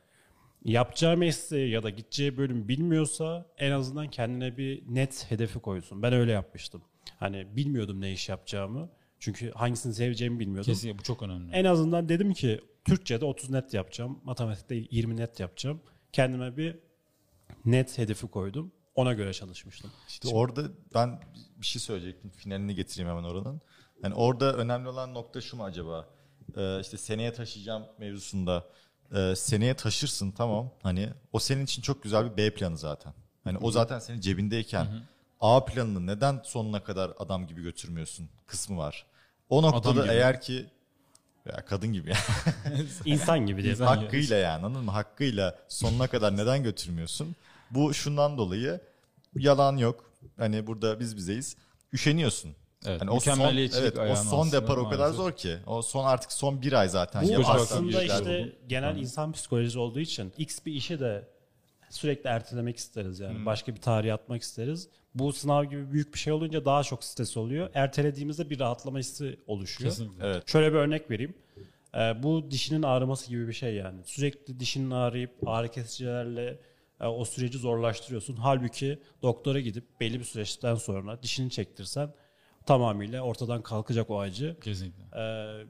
Yapacağı 0.64 1.16
mesleği 1.16 1.70
ya 1.70 1.82
da 1.82 1.90
gideceği 1.90 2.36
bölüm 2.36 2.68
bilmiyorsa 2.68 3.46
en 3.58 3.70
azından 3.70 4.10
kendine 4.10 4.56
bir 4.56 4.82
net 4.88 5.30
hedefi 5.30 5.58
koysun. 5.58 6.02
Ben 6.02 6.12
öyle 6.12 6.32
yapmıştım. 6.32 6.82
Hani 7.18 7.56
bilmiyordum 7.56 8.00
ne 8.00 8.12
iş 8.12 8.28
yapacağımı. 8.28 8.88
Çünkü 9.20 9.50
hangisini 9.50 9.94
seveceğimi 9.94 10.38
bilmiyordum. 10.38 10.72
Kesinlikle 10.72 10.98
bu 10.98 11.02
çok 11.02 11.22
önemli. 11.22 11.52
En 11.52 11.64
azından 11.64 12.08
dedim 12.08 12.32
ki 12.32 12.60
Türkçe'de 12.84 13.24
30 13.24 13.50
net 13.50 13.74
yapacağım. 13.74 14.20
Matematikte 14.24 14.74
20 14.90 15.16
net 15.16 15.40
yapacağım. 15.40 15.80
Kendime 16.12 16.56
bir 16.56 16.78
net 17.64 17.98
hedefi 17.98 18.26
koydum. 18.26 18.72
Ona 18.94 19.12
göre 19.12 19.32
çalışmıştım. 19.32 19.90
İşte 20.08 20.28
orada 20.28 20.62
ben 20.94 21.20
bir 21.56 21.66
şey 21.66 21.82
söyleyecektim. 21.82 22.30
Finalini 22.30 22.74
getireyim 22.74 23.10
hemen 23.10 23.24
oranın. 23.24 23.60
Yani 24.02 24.14
orada 24.14 24.56
önemli 24.56 24.88
olan 24.88 25.14
nokta 25.14 25.40
şu 25.40 25.56
mu 25.56 25.64
acaba? 25.64 26.08
Ee, 26.56 26.80
işte 26.80 26.96
seneye 26.96 27.32
taşıyacağım 27.32 27.86
mevzusunda 27.98 28.66
e, 29.14 29.36
seneye 29.36 29.74
taşırsın 29.74 30.30
tamam. 30.30 30.70
Hani 30.82 31.08
o 31.32 31.38
senin 31.38 31.64
için 31.64 31.82
çok 31.82 32.02
güzel 32.02 32.32
bir 32.32 32.36
B 32.36 32.54
planı 32.54 32.78
zaten. 32.78 33.12
Hani 33.44 33.58
o 33.58 33.70
zaten 33.70 33.98
senin 33.98 34.20
cebindeyken 34.20 34.86
A 35.40 35.64
planını 35.64 36.06
neden 36.06 36.40
sonuna 36.44 36.84
kadar 36.84 37.12
adam 37.18 37.46
gibi 37.46 37.62
götürmüyorsun 37.62 38.28
kısmı 38.46 38.78
var. 38.78 39.06
O 39.48 39.62
noktada 39.62 40.12
eğer 40.12 40.40
ki 40.40 40.66
ya 41.46 41.64
kadın 41.64 41.92
gibi 41.92 42.10
ya. 42.10 42.16
İnsan 43.04 43.46
gibi 43.46 43.62
diye. 43.62 43.74
hakkıyla 43.74 44.36
yani 44.36 44.64
anladın 44.66 44.84
mı? 44.84 44.90
Hakkıyla 44.90 45.58
sonuna 45.68 46.06
kadar 46.06 46.36
neden 46.36 46.62
götürmüyorsun? 46.62 47.36
Bu 47.70 47.94
şundan 47.94 48.38
dolayı 48.38 48.80
yalan 49.34 49.76
yok. 49.76 50.04
Hani 50.36 50.66
burada 50.66 51.00
biz 51.00 51.16
bizeyiz. 51.16 51.56
Üşeniyorsun. 51.92 52.54
Evet, 52.86 53.00
Hani 53.00 53.10
o 53.10 53.20
son, 53.20 53.56
evet, 53.56 53.98
o 53.98 54.16
son 54.16 54.52
depar 54.52 54.76
o 54.76 54.84
kadar 54.84 54.98
maalesef. 54.98 55.16
zor 55.16 55.32
ki. 55.32 55.56
O 55.66 55.82
son 55.82 56.04
artık 56.04 56.32
son 56.32 56.62
bir 56.62 56.72
ay 56.72 56.88
zaten. 56.88 57.24
Bu 57.24 57.30
Yaparsan 57.30 57.76
aslında 57.76 58.02
işte 58.02 58.52
bu. 58.64 58.68
genel 58.68 58.96
insan 58.96 59.32
psikolojisi 59.32 59.78
olduğu 59.78 60.00
için 60.00 60.32
X 60.38 60.58
bir 60.66 60.72
işi 60.72 61.00
de 61.00 61.28
sürekli 61.90 62.28
ertelemek 62.28 62.76
isteriz 62.76 63.20
yani. 63.20 63.46
Başka 63.46 63.74
bir 63.74 63.80
tarihe 63.80 64.12
atmak 64.12 64.42
isteriz. 64.42 64.88
Bu 65.18 65.32
sınav 65.32 65.64
gibi 65.64 65.92
büyük 65.92 66.14
bir 66.14 66.18
şey 66.18 66.32
olunca 66.32 66.64
daha 66.64 66.82
çok 66.82 67.04
stres 67.04 67.36
oluyor. 67.36 67.70
Ertelediğimizde 67.74 68.50
bir 68.50 68.60
rahatlama 68.60 68.98
hissi 68.98 69.40
oluşuyor. 69.46 69.90
Kesinlikle. 69.90 70.26
Evet. 70.26 70.48
Şöyle 70.48 70.72
bir 70.72 70.78
örnek 70.78 71.10
vereyim. 71.10 71.34
Ee, 71.94 72.22
bu 72.22 72.50
dişinin 72.50 72.82
ağrıması 72.82 73.28
gibi 73.28 73.48
bir 73.48 73.52
şey 73.52 73.74
yani. 73.74 74.00
Sürekli 74.04 74.60
dişinin 74.60 74.90
ağrıyıp 74.90 75.30
ağrı 75.46 75.68
kesicilerle 75.68 76.60
e, 77.00 77.06
o 77.06 77.24
süreci 77.24 77.58
zorlaştırıyorsun. 77.58 78.36
Halbuki 78.36 78.98
doktora 79.22 79.60
gidip 79.60 79.84
belli 80.00 80.18
bir 80.18 80.24
süreçten 80.24 80.74
sonra 80.74 81.22
dişini 81.22 81.50
çektirsen 81.50 82.14
tamamıyla 82.66 83.22
ortadan 83.22 83.62
kalkacak 83.62 84.10
o 84.10 84.20
acı. 84.20 84.56
Kesinlikle. 84.60 85.02
Ee, 85.16 85.64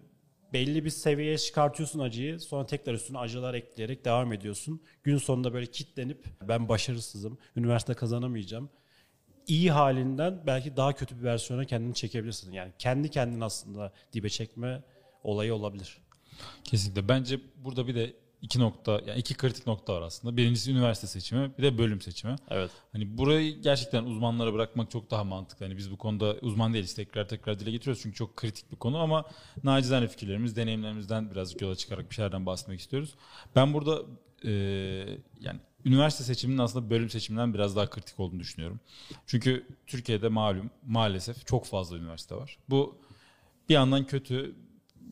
belli 0.53 0.85
bir 0.85 0.91
seviyeye 0.91 1.39
çıkartıyorsun 1.39 1.99
acıyı. 1.99 2.41
Sonra 2.41 2.67
tekrar 2.67 2.95
üstüne 2.95 3.19
acılar 3.19 3.55
ekleyerek 3.55 4.05
devam 4.05 4.33
ediyorsun. 4.33 4.83
Gün 5.03 5.17
sonunda 5.17 5.53
böyle 5.53 5.67
kitlenip 5.67 6.25
ben 6.49 6.69
başarısızım, 6.69 7.39
üniversite 7.57 7.95
kazanamayacağım. 7.95 8.71
İyi 9.49 9.71
halinden 9.71 10.43
belki 10.47 10.77
daha 10.77 10.93
kötü 10.93 11.19
bir 11.19 11.25
versiyona 11.25 11.65
kendini 11.65 11.95
çekebilirsin. 11.95 12.53
Yani 12.53 12.73
kendi 12.79 13.11
kendini 13.11 13.45
aslında 13.45 13.93
dibe 14.13 14.29
çekme 14.29 14.83
olayı 15.25 15.55
olabilir. 15.55 15.99
Kesinlikle. 16.65 17.09
Bence 17.09 17.41
burada 17.57 17.87
bir 17.87 17.95
de 17.95 18.15
iki 18.43 18.61
nokta 18.61 18.93
yani 19.07 19.19
iki 19.19 19.35
kritik 19.35 19.67
nokta 19.67 19.95
var 19.95 20.03
aslında. 20.03 20.37
Birincisi 20.37 20.73
üniversite 20.73 21.07
seçimi, 21.07 21.51
bir 21.59 21.63
de 21.63 21.79
bölüm 21.79 22.01
seçimi. 22.01 22.37
Evet. 22.51 22.71
Hani 22.93 23.19
burayı 23.19 23.63
gerçekten 23.63 24.05
uzmanlara 24.05 24.55
bırakmak 24.55 24.91
çok 24.91 25.11
daha 25.11 25.25
mantıklı. 25.25 25.67
Hani 25.67 25.77
biz 25.77 25.91
bu 25.91 25.97
konuda 25.97 26.37
uzman 26.43 26.75
değiliz. 26.75 26.95
Tekrar 26.95 27.29
tekrar 27.29 27.59
dile 27.59 27.71
getiriyoruz 27.71 28.03
çünkü 28.03 28.17
çok 28.17 28.37
kritik 28.37 28.73
bir 28.73 28.77
konu 28.77 28.99
ama 28.99 29.25
nacizane 29.65 30.09
fikirlerimiz, 30.09 30.57
deneyimlerimizden 30.57 31.31
birazcık 31.31 31.61
yola 31.61 31.77
çıkarak 31.77 32.11
bir 32.11 32.15
şeylerden 32.15 32.47
bahsetmek 32.47 32.81
istiyoruz. 32.81 33.15
Ben 33.57 33.75
burada 33.75 34.03
e, 34.45 34.51
yani 35.41 35.61
üniversite 35.85 36.25
seçiminin 36.25 36.59
aslında 36.59 36.91
bölüm 36.91 37.11
seçiminden 37.11 37.55
biraz 37.55 37.77
daha 37.77 37.91
kritik 37.91 38.21
olduğunu 38.21 38.41
düşünüyorum. 38.41 38.81
Çünkü 39.27 39.67
Türkiye'de 39.87 40.29
malum 40.29 40.71
maalesef 40.87 41.47
çok 41.47 41.67
fazla 41.67 41.97
üniversite 41.97 42.35
var. 42.35 42.59
Bu 42.71 42.99
bir 43.69 43.75
yandan 43.75 44.07
kötü, 44.07 44.55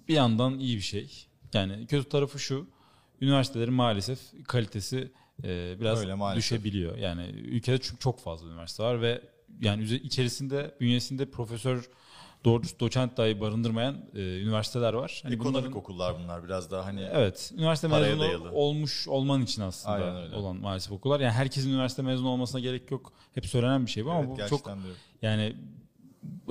bir 0.09 0.15
yandan 0.15 0.59
iyi 0.59 0.77
bir 0.77 0.83
şey. 0.83 1.27
Yani 1.53 1.87
kötü 1.87 2.09
tarafı 2.09 2.39
şu. 2.39 2.67
Üniversitelerin 3.21 3.75
maalesef 3.75 4.19
kalitesi 4.47 5.13
e, 5.45 5.77
biraz 5.81 6.01
Öyle 6.01 6.15
maalesef. 6.15 6.45
düşebiliyor. 6.45 6.97
Yani 6.97 7.23
ülkede 7.27 7.79
çok 7.79 8.21
fazla 8.21 8.49
üniversite 8.49 8.83
var 8.83 9.03
ve 9.03 9.23
yani 9.61 9.85
içerisinde 9.85 10.75
bünyesinde 10.81 11.31
profesör 11.31 11.91
doğru 12.45 12.63
doçent 12.81 13.17
dahi 13.17 13.41
barındırmayan 13.41 13.97
e, 14.15 14.19
üniversiteler 14.41 14.93
var. 14.95 15.21
Hani 15.23 15.35
Ekonomik 15.35 15.57
bunların- 15.57 15.79
okullar 15.79 16.15
bunlar 16.23 16.45
biraz 16.45 16.71
daha 16.71 16.85
hani 16.85 17.09
Evet. 17.13 17.53
Üniversite 17.57 17.89
mezunu 17.89 18.21
dayalı. 18.21 18.51
olmuş 18.53 19.09
olman 19.09 19.43
için 19.43 19.63
aslında 19.63 20.37
olan 20.37 20.57
maalesef 20.57 20.93
okullar. 20.93 21.21
Yani 21.21 21.33
herkesin 21.33 21.71
üniversite 21.71 22.03
mezunu 22.03 22.29
olmasına 22.29 22.61
gerek 22.61 22.91
yok. 22.91 23.13
Hep 23.35 23.47
söylenen 23.47 23.87
bir 23.87 23.91
şey 23.91 24.05
bu 24.05 24.11
ama 24.11 24.21
Evet, 24.21 24.31
bu 24.45 24.49
çok 24.49 24.67
de. 24.67 24.71
yani 25.23 25.57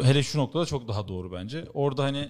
hele 0.02 0.24
şu 0.24 0.40
noktada 0.40 0.66
çok 0.66 0.88
daha 0.88 1.08
doğru 1.08 1.32
bence. 1.32 1.66
Orada 1.74 2.04
hani 2.04 2.30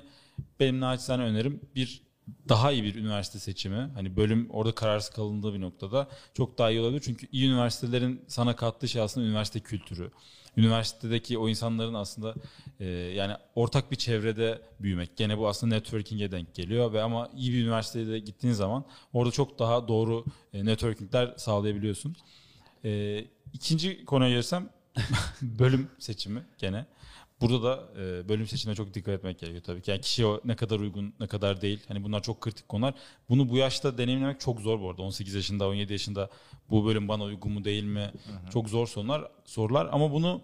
benim 0.59 0.79
naçizane 0.79 1.23
önerim 1.23 1.61
bir 1.75 2.01
daha 2.49 2.71
iyi 2.71 2.83
bir 2.83 2.95
üniversite 2.95 3.39
seçimi. 3.39 3.91
Hani 3.93 4.17
bölüm 4.17 4.49
orada 4.49 4.75
kararsız 4.75 5.09
kalındığı 5.09 5.53
bir 5.53 5.61
noktada 5.61 6.07
çok 6.33 6.57
daha 6.57 6.71
iyi 6.71 6.79
olabilir. 6.79 7.01
Çünkü 7.05 7.27
iyi 7.31 7.49
üniversitelerin 7.49 8.21
sana 8.27 8.55
kattığı 8.55 8.87
şey 8.87 9.01
aslında 9.01 9.27
üniversite 9.27 9.59
kültürü. 9.59 10.11
Üniversitedeki 10.57 11.37
o 11.37 11.49
insanların 11.49 11.93
aslında 11.93 12.35
e, 12.79 12.85
yani 12.85 13.33
ortak 13.55 13.91
bir 13.91 13.95
çevrede 13.95 14.61
büyümek. 14.79 15.17
Gene 15.17 15.37
bu 15.37 15.47
aslında 15.47 15.75
networking'e 15.75 16.31
denk 16.31 16.55
geliyor 16.55 16.93
ve 16.93 17.01
ama 17.01 17.29
iyi 17.35 17.53
bir 17.53 17.63
üniversiteye 17.63 18.07
de 18.07 18.19
gittiğin 18.19 18.53
zaman 18.53 18.85
orada 19.13 19.31
çok 19.31 19.59
daha 19.59 19.87
doğru 19.87 20.25
e, 20.53 20.65
networking'ler 20.65 21.33
sağlayabiliyorsun. 21.37 22.15
E, 22.85 23.21
ikinci 23.53 24.05
konuya 24.05 24.29
gelirsem 24.29 24.69
bölüm 25.41 25.89
seçimi 25.99 26.43
gene. 26.57 26.85
Burada 27.41 27.63
da 27.63 28.01
e, 28.01 28.29
bölüm 28.29 28.47
seçimine 28.47 28.75
çok 28.75 28.93
dikkat 28.93 29.13
etmek 29.13 29.39
gerekiyor 29.39 29.63
tabii 29.63 29.81
ki. 29.81 29.91
Yani 29.91 30.01
kişiye 30.01 30.39
ne 30.45 30.55
kadar 30.55 30.79
uygun, 30.79 31.13
ne 31.19 31.27
kadar 31.27 31.61
değil. 31.61 31.79
Hani 31.87 32.03
bunlar 32.03 32.23
çok 32.23 32.41
kritik 32.41 32.69
konular. 32.69 32.93
Bunu 33.29 33.49
bu 33.49 33.57
yaşta 33.57 33.97
deneyimlemek 33.97 34.39
çok 34.39 34.61
zor 34.61 34.81
bu 34.81 34.89
arada. 34.89 35.01
18 35.01 35.33
yaşında, 35.35 35.67
17 35.69 35.93
yaşında 35.93 36.29
bu 36.69 36.85
bölüm 36.85 37.07
bana 37.07 37.23
uygun 37.23 37.51
mu 37.51 37.63
değil 37.65 37.83
mi? 37.83 38.11
Çok 38.53 38.69
zor 38.69 38.87
sorular, 38.87 39.27
sorular 39.45 39.89
ama 39.91 40.11
bunu 40.11 40.41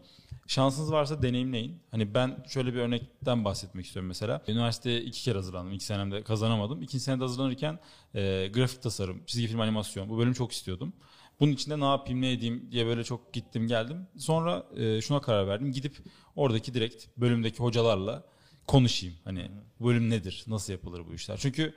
şansınız 0.48 0.92
varsa 0.92 1.22
deneyimleyin. 1.22 1.80
Hani 1.92 2.14
ben 2.14 2.44
şöyle 2.48 2.74
bir 2.74 2.80
örnekten 2.80 3.46
bahsetmek 3.46 3.86
istiyorum 3.86 4.08
mesela. 4.08 4.42
Üniversiteye 4.48 5.02
iki 5.02 5.24
kere 5.24 5.36
hazırlandım. 5.36 5.74
İlk 5.74 5.84
senemde 5.84 6.24
kazanamadım. 6.24 6.82
İkinci 6.82 7.04
senede 7.04 7.24
hazırlanırken 7.24 7.80
e, 8.16 8.50
grafik 8.54 8.82
tasarım, 8.82 9.22
çizgi 9.26 9.48
film 9.48 9.60
animasyon 9.60 10.10
bu 10.10 10.18
bölümü 10.18 10.36
çok 10.36 10.52
istiyordum. 10.52 10.94
Bunun 11.42 11.52
içinde 11.52 11.80
ne 11.80 11.86
yapayım 11.86 12.22
ne 12.22 12.32
edeyim 12.32 12.68
diye 12.72 12.86
böyle 12.86 13.04
çok 13.04 13.34
gittim 13.34 13.68
geldim. 13.68 14.08
Sonra 14.18 14.66
e, 14.78 15.02
şuna 15.02 15.22
karar 15.22 15.48
verdim. 15.48 15.72
Gidip 15.72 15.98
oradaki 16.36 16.74
direkt 16.74 17.06
bölümdeki 17.18 17.58
hocalarla 17.58 18.24
konuşayım. 18.68 19.16
Hani 19.24 19.52
bu 19.80 19.88
bölüm 19.88 20.10
nedir? 20.10 20.44
Nasıl 20.48 20.74
yapılır 20.74 21.08
bu 21.10 21.14
işler? 21.14 21.38
Çünkü 21.38 21.74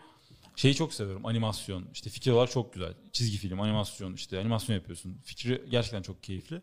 şeyi 0.56 0.75
çok 0.75 0.94
seviyorum. 0.94 1.26
Animasyon. 1.26 1.85
işte 1.92 2.11
fikir 2.11 2.30
olarak 2.30 2.50
çok 2.50 2.75
güzel. 2.75 2.94
Çizgi 3.12 3.37
film, 3.37 3.61
animasyon 3.61 4.14
işte 4.14 4.40
animasyon 4.40 4.76
yapıyorsun. 4.76 5.18
Fikri 5.25 5.62
gerçekten 5.71 6.02
çok 6.02 6.23
keyifli. 6.23 6.62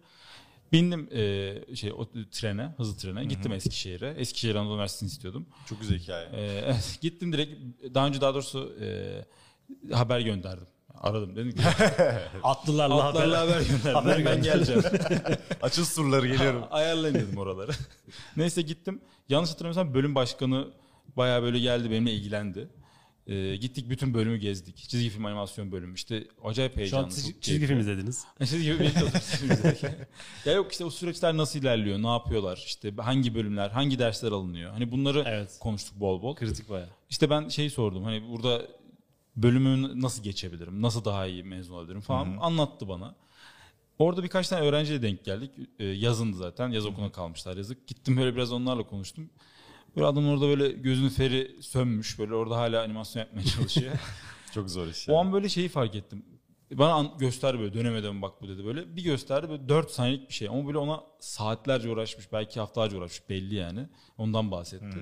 Bindim 0.72 1.10
e, 1.12 1.76
şey 1.76 1.92
o 1.92 2.10
trene, 2.32 2.74
hızlı 2.78 2.98
trene. 2.98 3.26
Gittim 3.26 3.52
Eskişehir'e. 3.52 4.10
Eskişehir 4.18 4.56
Anadolu 4.56 4.74
Üniversitesi'ni 4.74 5.08
istiyordum. 5.08 5.46
Çok 5.66 5.82
güzel 5.82 6.00
hikaye. 6.00 6.28
E, 6.34 6.76
gittim 7.02 7.34
direkt 7.34 7.54
daha 7.94 8.08
önce 8.08 8.22
daha 8.22 8.34
doğrusu 8.34 8.76
e, 8.82 9.96
haber 9.96 10.20
gönderdim. 10.20 10.68
Aradım 10.96 11.36
dedim 11.36 11.52
ki 11.52 11.62
Atlılarla 12.44 13.04
atlarla 13.04 13.40
haber. 13.42 13.54
haber 13.54 13.62
gönderdim. 13.66 13.94
Haber 13.94 14.26
ben 14.26 14.42
geleceğim. 14.44 14.84
Açıl 15.62 15.86
surları 15.86 16.28
geliyorum. 16.28 16.64
Ayarlayın 16.72 17.16
dedim 17.16 17.38
oraları. 17.38 17.72
Neyse 18.38 18.62
gittim. 18.62 19.02
Yanlış 19.30 19.50
hatırlamıyorsam 19.50 19.94
bölüm 19.94 20.16
başkanı 20.16 20.68
bayağı 21.18 21.44
böyle 21.44 21.60
geldi 21.60 21.92
benimle 21.92 22.12
ilgilendi. 22.12 22.68
Ee, 23.28 23.56
gittik 23.56 23.90
bütün 23.90 24.14
bölümü 24.14 24.38
gezdik. 24.38 24.78
Çizgi 24.78 25.10
film 25.10 25.26
animasyon 25.26 25.72
bölümü. 25.72 25.94
İşte 25.96 26.24
acayip 26.44 26.72
Şu 26.74 26.78
an 26.78 26.82
heyecanlı. 26.82 27.10
çizgi, 27.10 27.42
çizgi 27.42 27.66
film 27.68 27.80
izlediniz. 27.80 28.24
Çizgi 28.40 28.74
film 28.78 28.86
izledik. 29.52 29.84
ya 30.46 30.54
yok 30.54 30.72
işte 30.72 30.86
o 30.86 30.90
süreçler 30.90 31.38
nasıl 31.38 31.60
ilerliyor, 31.60 32.04
ne 32.04 32.08
yapıyorlar, 32.08 32.64
işte 32.66 32.92
hangi 32.98 33.36
bölümler, 33.36 33.70
hangi 33.70 34.00
dersler 34.00 34.32
alınıyor. 34.32 34.72
Hani 34.72 34.92
bunları 34.92 35.24
Evet. 35.28 35.58
konuştuk 35.60 36.00
bol 36.00 36.22
bol. 36.22 36.36
Kritik 36.36 36.70
baya. 36.70 36.88
İşte 37.10 37.30
ben 37.30 37.48
şeyi 37.48 37.70
sordum. 37.70 38.04
Hani 38.04 38.30
burada 38.32 38.62
bölümü 39.36 40.02
nasıl 40.02 40.24
geçebilirim? 40.24 40.82
Nasıl 40.82 41.06
daha 41.06 41.28
iyi 41.28 41.44
mezun 41.44 41.74
olabilirim 41.74 42.02
falan 42.02 42.38
anlattı 42.42 42.88
bana. 42.88 43.16
Orada 44.00 44.24
birkaç 44.24 44.48
tane 44.48 44.66
öğrenciyle 44.66 45.02
denk 45.02 45.26
geldik. 45.26 45.52
Ee, 45.80 45.86
yazındı 45.86 46.38
zaten. 46.38 46.70
Yaz 46.70 46.86
okuluna 46.86 47.12
kalmışlar 47.12 47.58
yazık. 47.58 47.88
Gittim 47.88 48.18
böyle 48.18 48.36
biraz 48.36 48.52
onlarla 48.52 48.84
konuştum. 48.84 49.30
Böyle 49.96 50.08
adam 50.08 50.28
orada 50.28 50.48
böyle 50.48 50.70
gözünün 50.70 51.10
feri 51.10 51.56
sönmüş. 51.62 52.20
Böyle 52.20 52.34
orada 52.36 52.58
hala 52.58 52.84
animasyon 52.84 53.24
yapmaya 53.24 53.44
çalışıyor. 53.44 53.94
Çok 54.54 54.70
zor 54.70 54.88
iş. 54.88 55.10
o 55.10 55.12
yani. 55.12 55.22
an 55.22 55.34
böyle 55.34 55.50
şeyi 55.50 55.70
fark 55.70 55.96
ettim. 55.96 56.26
Bana 56.72 56.94
an- 56.94 57.18
göster 57.18 57.60
böyle 57.60 57.74
dönemeden 57.74 58.22
bak 58.22 58.42
bu 58.42 58.48
dedi 58.48 58.66
böyle. 58.66 58.96
Bir 58.96 59.04
gösterdi 59.04 59.50
böyle 59.50 59.70
4 59.70 59.92
saniyelik 59.92 60.30
bir 60.30 60.34
şey. 60.34 60.48
Ama 60.48 60.68
böyle 60.68 60.78
ona 60.78 61.04
saatlerce 61.20 61.90
uğraşmış. 61.90 62.32
Belki 62.34 62.60
haftalarca 62.60 62.98
uğraşmış 62.98 63.30
belli 63.30 63.56
yani. 63.56 63.88
Ondan 64.18 64.52
bahsetti. 64.52 64.98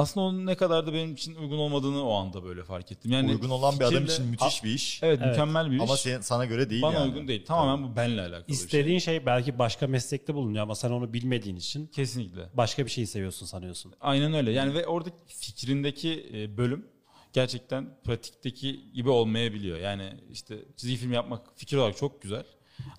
Aslında 0.00 0.26
onun 0.26 0.46
ne 0.46 0.54
kadar 0.54 0.86
da 0.86 0.92
benim 0.94 1.12
için 1.14 1.34
uygun 1.34 1.58
olmadığını 1.58 2.04
o 2.08 2.14
anda 2.14 2.44
böyle 2.44 2.64
fark 2.64 2.92
ettim. 2.92 3.12
Yani 3.12 3.30
Uygun 3.30 3.50
olan 3.50 3.80
bir 3.80 3.84
adam 3.84 3.94
fikirle- 3.94 4.12
için 4.12 4.26
müthiş 4.26 4.64
bir 4.64 4.70
iş. 4.70 5.02
Evet, 5.02 5.18
Evet. 5.22 5.30
mükemmel 5.30 5.70
bir 5.70 5.76
iş. 5.76 5.82
Ama 5.82 5.96
sen, 5.96 6.20
sana 6.20 6.44
göre 6.44 6.70
değil 6.70 6.82
Bana 6.82 6.94
yani. 6.94 7.08
uygun 7.08 7.28
değil. 7.28 7.44
Tamamen 7.46 7.90
bu 7.90 7.96
benle 7.96 8.20
alakalı 8.20 8.48
bir 8.48 8.54
şey. 8.54 8.64
İstediğin 8.64 8.98
şey 8.98 9.26
belki 9.26 9.58
başka 9.58 9.86
meslekte 9.86 10.34
bulunuyor 10.34 10.62
ama 10.62 10.74
sen 10.74 10.90
onu 10.90 11.12
bilmediğin 11.12 11.56
için 11.56 11.86
Kesinlikle. 11.86 12.48
başka 12.54 12.84
bir 12.86 12.90
şey 12.90 13.06
seviyorsun 13.06 13.46
sanıyorsun. 13.46 13.92
Aynen 14.00 14.34
öyle. 14.34 14.50
Yani 14.52 14.74
ve 14.74 14.86
orada 14.86 15.10
fikrindeki 15.26 16.30
e, 16.34 16.56
bölüm 16.56 16.86
gerçekten 17.32 17.88
pratikteki 18.04 18.92
gibi 18.92 19.10
olmayabiliyor. 19.10 19.78
Yani 19.78 20.12
işte 20.32 20.58
çizgi 20.76 20.96
film 20.96 21.12
yapmak 21.12 21.58
fikir 21.58 21.76
olarak 21.76 21.96
çok 21.96 22.22
güzel. 22.22 22.44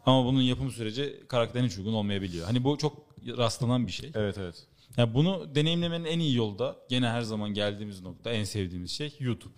Ama 0.06 0.26
bunun 0.26 0.42
yapım 0.42 0.72
süreci 0.72 1.24
karakterine 1.28 1.68
hiç 1.68 1.78
uygun 1.78 1.94
olmayabiliyor. 1.94 2.46
Hani 2.46 2.64
bu 2.64 2.78
çok 2.78 3.06
rastlanan 3.38 3.88
bir 3.88 3.92
şey. 3.92 4.12
Evet 4.16 4.38
evet. 4.38 4.68
Yani 4.98 5.14
bunu 5.14 5.56
deneyimlemenin 5.56 6.06
en 6.06 6.20
iyi 6.20 6.36
yolu 6.36 6.60
da 6.60 6.76
gene 6.90 7.08
her 7.10 7.22
zaman 7.22 7.54
geldiğimiz 7.54 8.02
nokta 8.02 8.32
en 8.32 8.44
sevdiğimiz 8.44 8.92
şey 8.92 9.16
YouTube. 9.20 9.54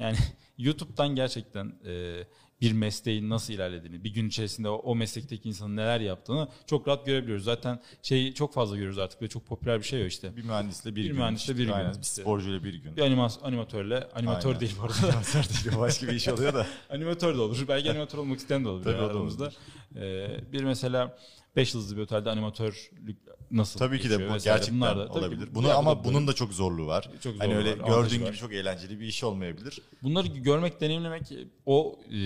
Yani 0.00 0.16
YouTube'dan 0.58 1.08
gerçekten 1.08 1.72
e, 1.86 2.24
bir 2.60 2.72
mesleğin 2.72 3.30
nasıl 3.30 3.52
ilerlediğini, 3.52 4.04
bir 4.04 4.14
gün 4.14 4.28
içerisinde 4.28 4.68
o, 4.68 4.74
o 4.74 4.94
meslekteki 4.94 5.48
insanın 5.48 5.76
neler 5.76 6.00
yaptığını 6.00 6.48
çok 6.66 6.88
rahat 6.88 7.06
görebiliyoruz. 7.06 7.44
Zaten 7.44 7.80
şeyi 8.02 8.34
çok 8.34 8.54
fazla 8.54 8.76
görüyoruz 8.76 8.98
artık 8.98 9.22
ve 9.22 9.28
çok 9.28 9.46
popüler 9.46 9.78
bir 9.78 9.84
şey 9.84 10.02
o 10.02 10.06
işte. 10.06 10.36
Bir 10.36 10.42
mühendisle 10.42 10.90
bir, 10.90 10.96
Bir 10.96 11.06
gün. 11.08 11.16
mühendisle 11.16 11.58
bir 11.58 11.64
gün. 11.64 11.72
Aynen. 11.72 11.94
Bir 11.94 12.00
İşte. 12.02 12.22
sporcuyla 12.22 12.64
bir 12.64 12.74
gün. 12.74 12.96
Bir 12.96 13.02
animas 13.02 13.38
animatörle, 13.42 14.08
animatör 14.14 14.48
Aynen. 14.48 14.60
değil 14.60 14.74
bu 14.78 14.82
arada. 14.82 14.94
Animatör 15.02 15.44
değil. 15.64 15.78
Başka 15.78 16.06
bir 16.06 16.12
iş 16.12 16.28
oluyor 16.28 16.54
da. 16.54 16.66
animatör 16.90 17.36
de 17.36 17.40
olur. 17.40 17.64
Belki 17.68 17.90
animatör 17.90 18.18
olmak 18.18 18.38
isteyen 18.38 18.64
de 18.64 18.68
olur 18.68 18.84
Tabii 18.84 18.96
aramızda. 18.96 19.52
Ee, 19.96 20.52
bir 20.52 20.64
mesela 20.64 21.18
5 21.56 21.74
yıldızlı 21.74 21.96
bir 21.96 22.02
otelde 22.02 22.30
animatörlük 22.30 23.18
nasıl 23.52 23.78
Tabii 23.78 24.00
ki 24.00 24.10
de 24.10 24.30
bu 24.30 24.38
gerçekten 24.38 24.74
Bunlar 24.76 24.98
da- 24.98 25.08
tabii 25.08 25.18
olabilir. 25.18 25.48
Bunu 25.54 25.66
bu 25.66 25.70
ama 25.72 26.04
bunun 26.04 26.26
da 26.26 26.32
çok 26.32 26.52
zorluğu 26.52 26.86
var. 26.86 27.10
Çok 27.20 27.40
hani 27.40 27.56
öyle 27.56 27.78
var, 27.78 27.86
gördüğün 27.86 28.22
var. 28.22 28.26
gibi 28.26 28.36
çok 28.36 28.52
eğlenceli 28.52 29.00
bir 29.00 29.06
iş 29.06 29.24
olmayabilir. 29.24 29.82
Bunları 30.02 30.26
görmek, 30.28 30.80
deneyimlemek 30.80 31.22
o 31.66 31.98
e, 32.08 32.16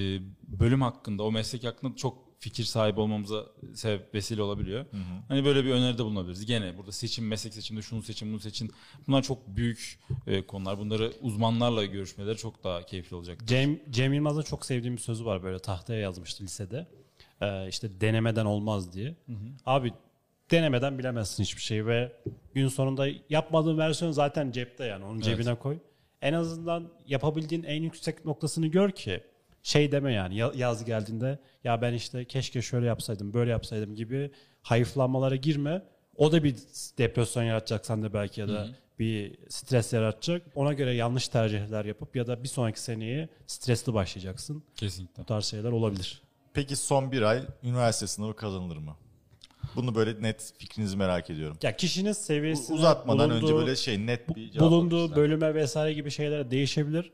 bölüm 0.49 0.83
hakkında, 0.83 1.23
o 1.23 1.33
meslek 1.33 1.65
hakkında 1.65 1.97
çok 1.97 2.27
fikir 2.39 2.65
sahibi 2.65 3.01
olmamıza 3.01 3.47
sebep 3.75 4.15
vesile 4.15 4.43
olabiliyor. 4.43 4.87
Hani 5.29 5.45
böyle 5.45 5.65
bir 5.65 5.71
öneride 5.71 6.05
bulunabiliriz. 6.05 6.47
Gene 6.47 6.79
burada 6.79 6.93
seçim, 6.93 7.29
meslek 7.29 7.55
seçiminde 7.55 7.83
şunu 7.83 8.03
seçin, 8.03 8.31
bunu 8.33 8.41
seçin. 8.41 8.71
Bunlar 9.07 9.23
çok 9.23 9.49
büyük 9.49 10.01
e, 10.27 10.47
konular. 10.47 10.79
Bunları 10.79 11.13
uzmanlarla 11.21 11.85
görüşmeleri 11.85 12.37
çok 12.37 12.65
daha 12.65 12.87
keyifli 12.87 13.17
olacak. 13.17 13.39
Cem, 13.47 13.81
Cem 13.91 14.13
Yılmaz'ın 14.13 14.43
çok 14.43 14.67
sevdiğim 14.67 14.97
bir 14.97 15.03
sözü 15.03 15.25
var 15.25 15.43
böyle 15.43 15.59
tahtaya 15.59 16.01
yazmıştı 16.01 16.45
lisede. 16.45 16.87
Ee, 17.41 17.69
işte 17.69 18.01
denemeden 18.01 18.45
olmaz 18.45 18.93
diye. 18.93 19.17
Abi 19.67 19.93
denemeden 20.51 20.99
bilemezsin 20.99 21.43
hiçbir 21.43 21.63
şeyi 21.63 21.87
ve 21.87 22.13
gün 22.55 22.69
sonunda 22.69 23.07
yapmadığın 23.31 23.79
versiyon 23.79 24.13
zaten 24.13 24.51
cepte 24.51 24.85
yani 24.85 25.05
onun 25.05 25.21
cebine 25.21 25.55
koy. 25.55 25.79
En 26.23 26.33
azından 26.33 26.89
yapabildiğin 27.07 27.63
en 27.63 27.83
yüksek 27.83 28.25
noktasını 28.25 28.67
gör 28.67 28.91
ki 28.91 29.21
şey 29.63 29.93
deme 29.93 30.13
yani 30.13 30.37
ya- 30.37 30.53
yaz 30.55 30.85
geldiğinde 30.85 31.39
ya 31.65 31.83
ben 31.83 31.93
işte 31.93 32.25
keşke 32.25 32.63
şöyle 32.63 32.87
yapsaydım 32.87 33.35
böyle 33.35 33.51
yapsaydım 33.51 33.95
gibi 33.95 34.31
hayıflanmalara 34.63 35.37
girme. 35.37 35.83
O 36.17 36.33
da 36.33 36.45
bir 36.45 36.55
depresyon 36.99 37.43
yaratacak 37.43 37.87
sende 37.87 38.13
belki 38.15 38.41
ya 38.41 38.49
da 38.49 38.69
bir 38.99 39.39
stres 39.49 39.93
yaratacak. 39.93 40.43
Ona 40.55 40.73
göre 40.73 40.95
yanlış 40.95 41.29
tercihler 41.29 41.85
yapıp 41.85 42.17
ya 42.17 42.27
da 42.27 42.43
bir 42.43 42.49
sonraki 42.49 42.81
seneye 42.81 43.29
stresli 43.47 43.95
başlayacaksın. 43.95 44.63
Kesinlikle. 44.77 45.23
Bu 45.23 45.27
tarz 45.27 45.45
şeyler 45.45 45.71
olabilir. 45.73 46.23
Peki 46.55 46.77
son 46.77 47.13
bir 47.13 47.23
ay 47.23 47.43
üniversite 47.63 48.07
sınavı 48.07 48.37
kazanılır 48.37 48.77
mı? 48.77 48.97
Bunu 49.77 49.95
böyle 49.95 50.23
net 50.23 50.53
fikrinizi 50.59 50.97
merak 50.97 51.31
ediyorum. 51.31 51.57
Ya 51.63 51.77
kişinin 51.77 52.13
seviyesine 52.13 52.77
Uzatmadan 52.77 53.31
önce 53.31 53.43
bulunduğu- 53.43 53.59
böyle 53.61 53.77
şey 53.77 54.07
net 54.07 54.37
bir 54.37 54.51
cevap 54.51 54.71
bulunduğu 54.71 55.17
bölüme 55.17 55.55
vesaire 55.55 55.93
gibi 55.93 56.11
şeyler 56.11 56.51
değişebilir. 56.51 57.13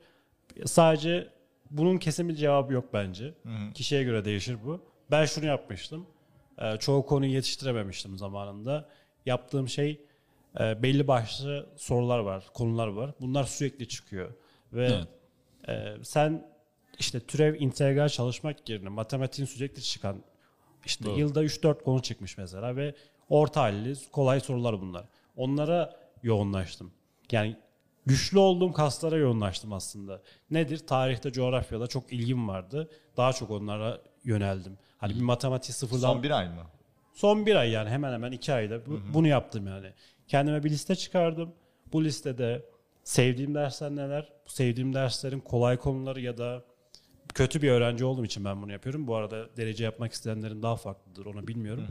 Sadece 0.64 1.28
bunun 1.70 1.98
kesin 1.98 2.28
bir 2.28 2.34
cevabı 2.34 2.72
yok 2.72 2.84
bence. 2.92 3.34
Kişiye 3.74 4.02
göre 4.02 4.24
değişir 4.24 4.56
bu. 4.64 4.80
Ben 5.10 5.24
şunu 5.24 5.46
yapmıştım. 5.46 6.06
Ee, 6.58 6.76
çoğu 6.76 7.06
konuyu 7.06 7.32
yetiştirememiştim 7.32 8.18
zamanında. 8.18 8.88
Yaptığım 9.26 9.68
şey 9.68 10.00
e, 10.60 10.82
belli 10.82 11.08
başlı 11.08 11.66
sorular 11.76 12.18
var, 12.18 12.44
konular 12.54 12.86
var. 12.88 13.10
Bunlar 13.20 13.44
sürekli 13.44 13.88
çıkıyor. 13.88 14.32
Ve 14.72 14.86
Evet. 14.86 15.08
e, 15.68 16.04
sen 16.04 16.46
işte 16.98 17.20
türev 17.20 17.54
integral 17.60 18.08
çalışmak 18.08 18.68
yerine 18.68 18.88
matematiğin 18.88 19.46
sürekli 19.46 19.82
çıkan 19.82 20.16
işte 20.86 21.04
Doğru. 21.04 21.18
yılda 21.18 21.44
3-4 21.44 21.82
konu 21.84 22.02
çıkmış 22.02 22.38
mesela 22.38 22.76
ve 22.76 22.94
orta 23.28 23.60
halli 23.62 23.94
kolay 24.12 24.40
sorular 24.40 24.80
bunlar. 24.80 25.04
Onlara 25.36 25.96
yoğunlaştım. 26.22 26.92
Yani 27.32 27.56
güçlü 28.06 28.38
olduğum 28.38 28.72
kaslara 28.72 29.16
yoğunlaştım 29.16 29.72
aslında. 29.72 30.20
Nedir? 30.50 30.78
Tarihte, 30.78 31.32
coğrafyada 31.32 31.86
çok 31.86 32.12
ilgim 32.12 32.48
vardı. 32.48 32.90
Daha 33.16 33.32
çok 33.32 33.50
onlara 33.50 34.00
yöneldim. 34.24 34.78
Hani 34.98 35.14
bir 35.14 35.20
matematiği 35.20 35.74
sıfırdan 35.74 36.12
Son 36.12 36.22
bir 36.22 36.30
ay 36.30 36.48
mı? 36.48 36.62
Son 37.12 37.46
bir 37.46 37.56
ay 37.56 37.70
yani 37.70 37.90
hemen 37.90 38.12
hemen 38.12 38.32
iki 38.32 38.52
ayda 38.52 38.86
bu- 38.86 39.00
bunu 39.14 39.28
yaptım 39.28 39.66
yani. 39.66 39.92
Kendime 40.28 40.64
bir 40.64 40.70
liste 40.70 40.94
çıkardım. 40.94 41.52
Bu 41.92 42.04
listede 42.04 42.64
sevdiğim 43.04 43.54
dersler 43.54 43.90
neler? 43.90 44.32
Bu 44.46 44.50
sevdiğim 44.50 44.94
derslerin 44.94 45.40
kolay 45.40 45.76
konuları 45.76 46.20
ya 46.20 46.38
da 46.38 46.64
kötü 47.34 47.62
bir 47.62 47.70
öğrenci 47.70 48.04
olduğum 48.04 48.24
için 48.24 48.44
ben 48.44 48.62
bunu 48.62 48.72
yapıyorum. 48.72 49.06
Bu 49.06 49.16
arada 49.16 49.56
derece 49.56 49.84
yapmak 49.84 50.12
isteyenlerin 50.12 50.62
daha 50.62 50.76
farklıdır 50.76 51.26
onu 51.26 51.46
bilmiyorum. 51.46 51.86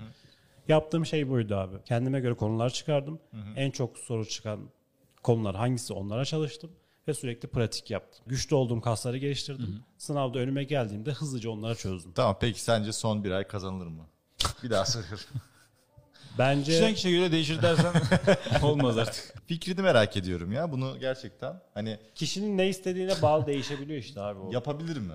Yaptığım 0.67 1.05
şey 1.05 1.29
buydu 1.29 1.55
abi. 1.55 1.75
Kendime 1.85 2.19
göre 2.19 2.33
konular 2.33 2.69
çıkardım. 2.69 3.19
En 3.55 3.71
çok 3.71 3.97
soru 3.97 4.25
çıkan 4.27 4.59
konular 5.23 5.55
hangisi 5.55 5.93
onlara 5.93 6.25
çalıştım 6.25 6.71
ve 7.07 7.13
sürekli 7.13 7.47
pratik 7.47 7.91
yaptım. 7.91 8.23
Güçlü 8.27 8.55
olduğum 8.55 8.81
kasları 8.81 9.17
geliştirdim. 9.17 9.83
Sınavda 9.97 10.39
önüme 10.39 10.63
geldiğimde 10.63 11.11
hızlıca 11.11 11.49
onları 11.49 11.75
çözdüm. 11.75 12.11
Tamam 12.15 12.37
peki 12.39 12.61
sence 12.61 12.91
son 12.91 13.23
bir 13.23 13.31
ay 13.31 13.47
kazanılır 13.47 13.87
mı? 13.87 14.05
Bir 14.63 14.69
daha 14.69 14.85
soruyorum. 14.85 15.19
Bence 16.37 16.71
Kişiden 16.71 16.93
kişiye 16.93 17.17
göre 17.17 17.31
değişir 17.31 17.61
dersen 17.61 17.93
olmaz 18.63 18.97
artık. 18.97 19.33
Fikrini 19.47 19.81
merak 19.81 20.17
ediyorum 20.17 20.51
ya. 20.51 20.71
Bunu 20.71 20.99
gerçekten 20.99 21.61
hani 21.73 21.99
Kişinin 22.15 22.57
ne 22.57 22.69
istediğine 22.69 23.21
bağlı 23.21 23.45
değişebiliyor 23.45 23.99
işte 23.99 24.21
abi 24.21 24.39
o. 24.39 24.51
yapabilir 24.51 24.97
mi? 24.97 25.13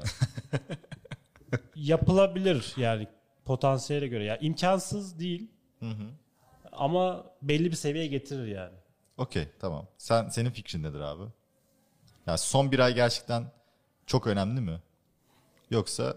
Yapılabilir 1.76 2.74
yani 2.76 3.08
potansiyele 3.44 4.06
göre. 4.08 4.24
Ya 4.24 4.36
imkansız 4.38 5.18
değil. 5.18 5.50
Ama 6.72 7.26
belli 7.42 7.70
bir 7.70 7.76
seviyeye 7.76 8.08
getirir 8.08 8.46
yani. 8.46 8.74
Okey 9.18 9.48
tamam. 9.60 9.86
Sen 9.98 10.28
senin 10.28 10.50
fikrin 10.50 10.82
nedir 10.82 11.00
abi? 11.00 11.22
Ya 12.26 12.36
son 12.36 12.72
bir 12.72 12.78
ay 12.78 12.94
gerçekten 12.94 13.44
çok 14.06 14.26
önemli 14.26 14.60
mi? 14.60 14.80
Yoksa 15.70 16.16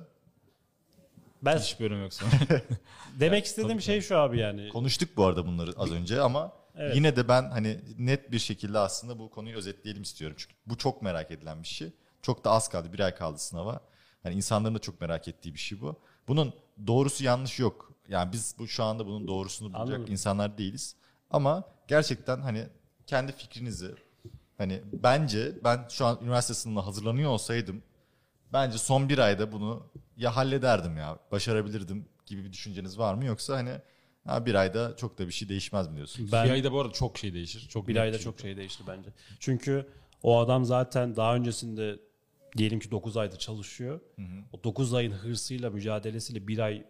Ben 1.41 1.57
Hiç 1.57 1.79
bölüm 1.79 2.01
yoksa. 2.01 2.25
demek 3.19 3.45
istediğim 3.45 3.81
şey 3.81 4.01
şu 4.01 4.17
abi 4.17 4.39
yani. 4.39 4.69
konuştuk 4.69 5.09
bu 5.17 5.25
arada 5.25 5.45
bunları 5.47 5.71
az 5.77 5.91
önce 5.91 6.21
ama 6.21 6.53
Evet. 6.75 6.95
yine 6.95 7.15
de 7.15 7.27
ben 7.27 7.49
hani 7.49 7.79
net 7.97 8.31
bir 8.31 8.39
şekilde 8.39 8.79
aslında 8.79 9.19
bu 9.19 9.29
konuyu 9.29 9.57
özetleyelim 9.57 10.01
istiyorum. 10.01 10.37
Çünkü 10.39 10.55
bu 10.65 10.77
çok 10.77 11.01
merak 11.01 11.31
edilen 11.31 11.63
bir 11.63 11.67
şey. 11.67 11.91
Çok 12.21 12.43
da 12.43 12.51
az 12.51 12.67
kaldı. 12.69 12.93
Bir 12.93 12.99
ay 12.99 13.15
kaldı 13.15 13.39
sınava. 13.39 13.81
Hani 14.23 14.35
insanların 14.35 14.75
da 14.75 14.79
çok 14.79 15.01
merak 15.01 15.27
ettiği 15.27 15.53
bir 15.53 15.59
şey 15.59 15.81
bu. 15.81 15.99
Bunun 16.27 16.53
doğrusu 16.87 17.23
yanlış 17.23 17.59
yok. 17.59 17.91
Yani 18.09 18.31
biz 18.33 18.55
bu 18.59 18.67
şu 18.67 18.83
anda 18.83 19.05
bunun 19.05 19.27
doğrusunu 19.27 19.73
bulacak 19.73 19.95
Anladım. 19.95 20.11
insanlar 20.11 20.57
değiliz. 20.57 20.95
Ama 21.31 21.63
gerçekten 21.87 22.41
hani 22.41 22.67
kendi 23.07 23.31
fikrinizi 23.31 23.95
hani 24.57 24.81
bence 24.93 25.51
ben 25.63 25.85
şu 25.89 26.05
an 26.05 26.19
üniversite 26.21 26.53
sınavına 26.53 26.85
hazırlanıyor 26.85 27.29
olsaydım 27.29 27.83
bence 28.53 28.77
son 28.77 29.09
bir 29.09 29.17
ayda 29.17 29.51
bunu 29.51 29.91
ya 30.17 30.35
hallederdim 30.35 30.97
ya 30.97 31.19
başarabilirdim 31.31 32.05
gibi 32.25 32.43
bir 32.45 32.53
düşünceniz 32.53 32.99
var 32.99 33.13
mı 33.13 33.25
yoksa 33.25 33.57
hani 33.57 33.71
ha 34.25 34.45
bir 34.45 34.55
ayda 34.55 34.95
çok 34.95 35.17
da 35.17 35.27
bir 35.27 35.31
şey 35.33 35.49
değişmez 35.49 35.87
mi 35.87 35.95
diyorsun? 35.95 36.29
Ben 36.31 36.45
Bir 36.45 36.51
ayda 36.51 36.71
bu 36.71 36.81
arada 36.81 36.93
çok 36.93 37.17
şey 37.17 37.33
değişir. 37.33 37.67
Çok 37.69 37.87
bir 37.87 37.95
ayda 37.95 38.17
şey. 38.17 38.23
çok 38.23 38.39
şey 38.39 38.57
değişti 38.57 38.83
bence. 38.87 39.09
Çünkü 39.39 39.87
o 40.23 40.39
adam 40.39 40.65
zaten 40.65 41.15
daha 41.15 41.35
öncesinde 41.35 41.99
diyelim 42.57 42.79
ki 42.79 42.91
9 42.91 43.17
ayda 43.17 43.35
çalışıyor. 43.37 43.99
O 44.53 44.63
9 44.63 44.93
ayın 44.93 45.11
hırsıyla, 45.11 45.69
mücadelesiyle 45.69 46.47
bir 46.47 46.59
ay 46.59 46.83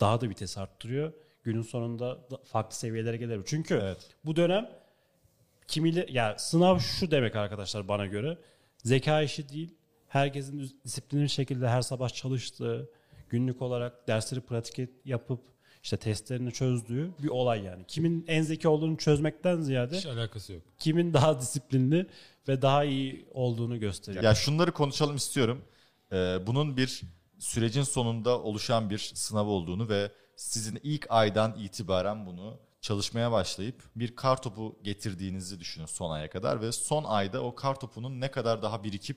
daha 0.00 0.20
da 0.20 0.28
vites 0.28 0.58
arttırıyor. 0.58 1.12
Günün 1.44 1.62
sonunda 1.62 2.30
da 2.30 2.36
farklı 2.44 2.76
seviyelere 2.76 3.16
gelir. 3.16 3.40
Çünkü 3.46 3.74
Evet. 3.82 4.10
bu 4.24 4.36
dönem 4.36 4.70
kimiyle 5.68 6.06
ya 6.10 6.38
sınav 6.38 6.78
şu 6.78 7.10
demek 7.10 7.36
arkadaşlar 7.36 7.88
bana 7.88 8.06
göre. 8.06 8.38
Zeka 8.78 9.22
işi 9.22 9.48
değil. 9.48 9.74
Herkesin 10.16 10.70
disiplinli 10.84 11.22
bir 11.22 11.28
şekilde 11.28 11.68
her 11.68 11.82
sabah 11.82 12.08
çalıştığı, 12.08 12.90
günlük 13.28 13.62
olarak 13.62 14.08
dersleri 14.08 14.40
pratik 14.40 14.78
et- 14.78 14.90
yapıp 15.04 15.40
işte 15.82 15.96
testlerini 15.96 16.52
çözdüğü 16.52 17.10
bir 17.22 17.28
olay 17.28 17.62
yani. 17.62 17.84
Kimin 17.88 18.24
en 18.28 18.42
zeki 18.42 18.68
olduğunu 18.68 18.96
çözmekten 18.96 19.60
ziyade 19.60 19.96
Hiç 19.96 20.06
alakası 20.06 20.52
yok. 20.52 20.62
kimin 20.78 21.14
daha 21.14 21.40
disiplinli 21.40 22.06
ve 22.48 22.62
daha 22.62 22.84
iyi 22.84 23.26
olduğunu 23.34 23.80
gösteriyor. 23.80 24.24
Ya 24.24 24.34
şunları 24.34 24.72
konuşalım 24.72 25.16
istiyorum. 25.16 25.62
Ee, 26.12 26.38
bunun 26.46 26.76
bir 26.76 27.02
sürecin 27.38 27.82
sonunda 27.82 28.42
oluşan 28.42 28.90
bir 28.90 28.98
sınav 29.14 29.46
olduğunu 29.46 29.88
ve 29.88 30.10
sizin 30.36 30.80
ilk 30.82 31.06
aydan 31.08 31.54
itibaren 31.58 32.26
bunu 32.26 32.58
çalışmaya 32.80 33.32
başlayıp 33.32 33.82
bir 33.96 34.16
kar 34.16 34.42
topu 34.42 34.78
getirdiğinizi 34.82 35.60
düşünün 35.60 35.86
son 35.86 36.10
aya 36.10 36.30
kadar 36.30 36.60
ve 36.60 36.72
son 36.72 37.04
ayda 37.04 37.42
o 37.42 37.54
kar 37.54 37.80
topunun 37.80 38.20
ne 38.20 38.30
kadar 38.30 38.62
daha 38.62 38.84
birikip 38.84 39.16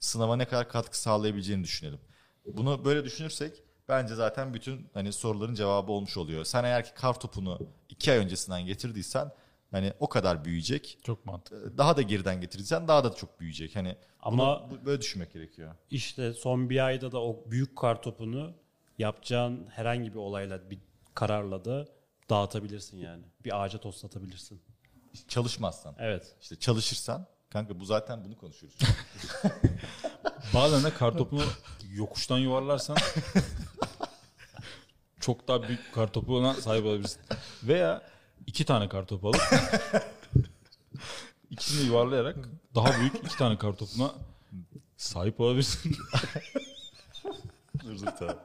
sınava 0.00 0.36
ne 0.36 0.44
kadar 0.44 0.68
katkı 0.68 1.00
sağlayabileceğini 1.00 1.64
düşünelim. 1.64 2.00
Bunu 2.46 2.84
böyle 2.84 3.04
düşünürsek 3.04 3.62
bence 3.88 4.14
zaten 4.14 4.54
bütün 4.54 4.90
hani 4.94 5.12
soruların 5.12 5.54
cevabı 5.54 5.92
olmuş 5.92 6.16
oluyor. 6.16 6.44
Sen 6.44 6.64
eğer 6.64 6.84
ki 6.84 6.90
kar 6.94 7.20
topunu 7.20 7.58
iki 7.88 8.12
ay 8.12 8.18
öncesinden 8.18 8.66
getirdiysen 8.66 9.32
hani 9.70 9.92
o 10.00 10.08
kadar 10.08 10.44
büyüyecek. 10.44 10.98
Çok 11.02 11.26
mantıklı. 11.26 11.78
Daha 11.78 11.96
da 11.96 12.02
geriden 12.02 12.40
getirirsen 12.40 12.88
daha 12.88 13.04
da 13.04 13.14
çok 13.14 13.40
büyüyecek. 13.40 13.76
Hani 13.76 13.96
Ama- 14.22 14.56
ama 14.58 14.84
böyle 14.86 15.00
düşünmek 15.00 15.32
gerekiyor. 15.32 15.74
İşte 15.90 16.32
son 16.32 16.70
bir 16.70 16.86
ayda 16.86 17.12
da 17.12 17.22
o 17.22 17.44
büyük 17.50 17.76
kar 17.76 18.02
topunu 18.02 18.52
yapacağın 18.98 19.66
herhangi 19.66 20.12
bir 20.14 20.18
olayla 20.18 20.70
bir 20.70 20.78
kararla 21.14 21.64
da 21.64 21.88
dağıtabilirsin 22.30 22.96
yani. 22.98 23.24
Bir 23.44 23.62
ağaca 23.64 23.78
toslatabilirsin. 23.80 24.62
Çalışmazsan. 25.28 25.94
Evet. 25.98 26.36
İşte 26.40 26.56
çalışırsan 26.56 27.26
kanka 27.50 27.80
bu 27.80 27.84
zaten 27.84 28.24
bunu 28.24 28.36
konuşuyoruz. 28.38 28.78
Bazen 30.54 30.84
de 30.84 30.94
kartopunu 30.94 31.44
yokuştan 31.92 32.38
yuvarlarsan 32.38 32.96
çok 35.20 35.48
daha 35.48 35.62
büyük 35.62 35.94
kartopuna 35.94 36.54
sahip 36.54 36.84
olabilirsin. 36.84 37.22
Veya 37.62 38.02
iki 38.46 38.64
tane 38.64 38.88
kartopu 38.88 39.28
alıp 39.28 39.40
ikisini 41.50 41.86
yuvarlayarak 41.86 42.36
daha 42.74 43.00
büyük 43.00 43.14
iki 43.14 43.36
tane 43.36 43.58
kartopuna 43.58 44.14
sahip 44.96 45.40
olabilirsin. 45.40 45.96
dur 47.84 48.06
tamam. 48.18 48.36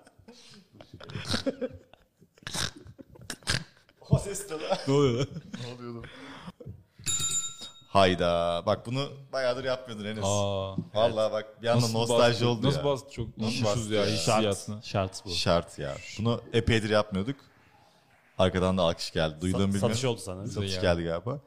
o 4.09 4.19
ses 4.19 4.49
de 4.49 4.53
lan. 4.53 4.77
ne 4.87 4.93
oluyor 4.93 5.19
lan? 5.19 5.27
Ne 5.61 5.73
oluyor 5.73 5.93
lan? 5.93 6.03
Hayda. 7.95 8.63
Bak 8.65 8.86
bunu 8.86 9.10
bayağıdır 9.34 9.63
yapmıyordun 9.63 10.05
Enes. 10.05 10.23
Aa, 10.23 10.75
Vallahi 10.93 11.31
bak 11.34 11.62
bir 11.62 11.67
anda 11.67 11.81
nasıl 11.81 11.93
nostalji 11.99 12.31
bastı- 12.34 12.47
oldu 12.47 12.67
Nasıl 12.67 12.77
ya. 12.79 12.86
bastı 12.86 13.12
çok 13.12 13.38
Nasıl 13.38 13.65
bastı 13.65 13.93
ya 13.93 14.05
ya? 14.05 14.12
hissiyatını. 14.12 14.84
Şart 14.84 15.25
bu. 15.25 15.29
Şart 15.29 15.79
ya. 15.79 15.95
Bunu 16.19 16.41
epeydir 16.53 16.89
yapmıyorduk. 16.89 17.36
Arkadan 18.38 18.77
da 18.77 18.81
alkış 18.81 19.12
geldi. 19.12 19.41
Duyduğum 19.41 19.62
Sa- 19.62 19.63
bilmiyorum. 19.63 19.89
satış 19.89 20.05
oldu 20.05 20.19
sana. 20.21 20.47
Satış 20.47 20.69
Bize 20.69 20.81
geldi 20.81 21.03
galiba. 21.03 21.39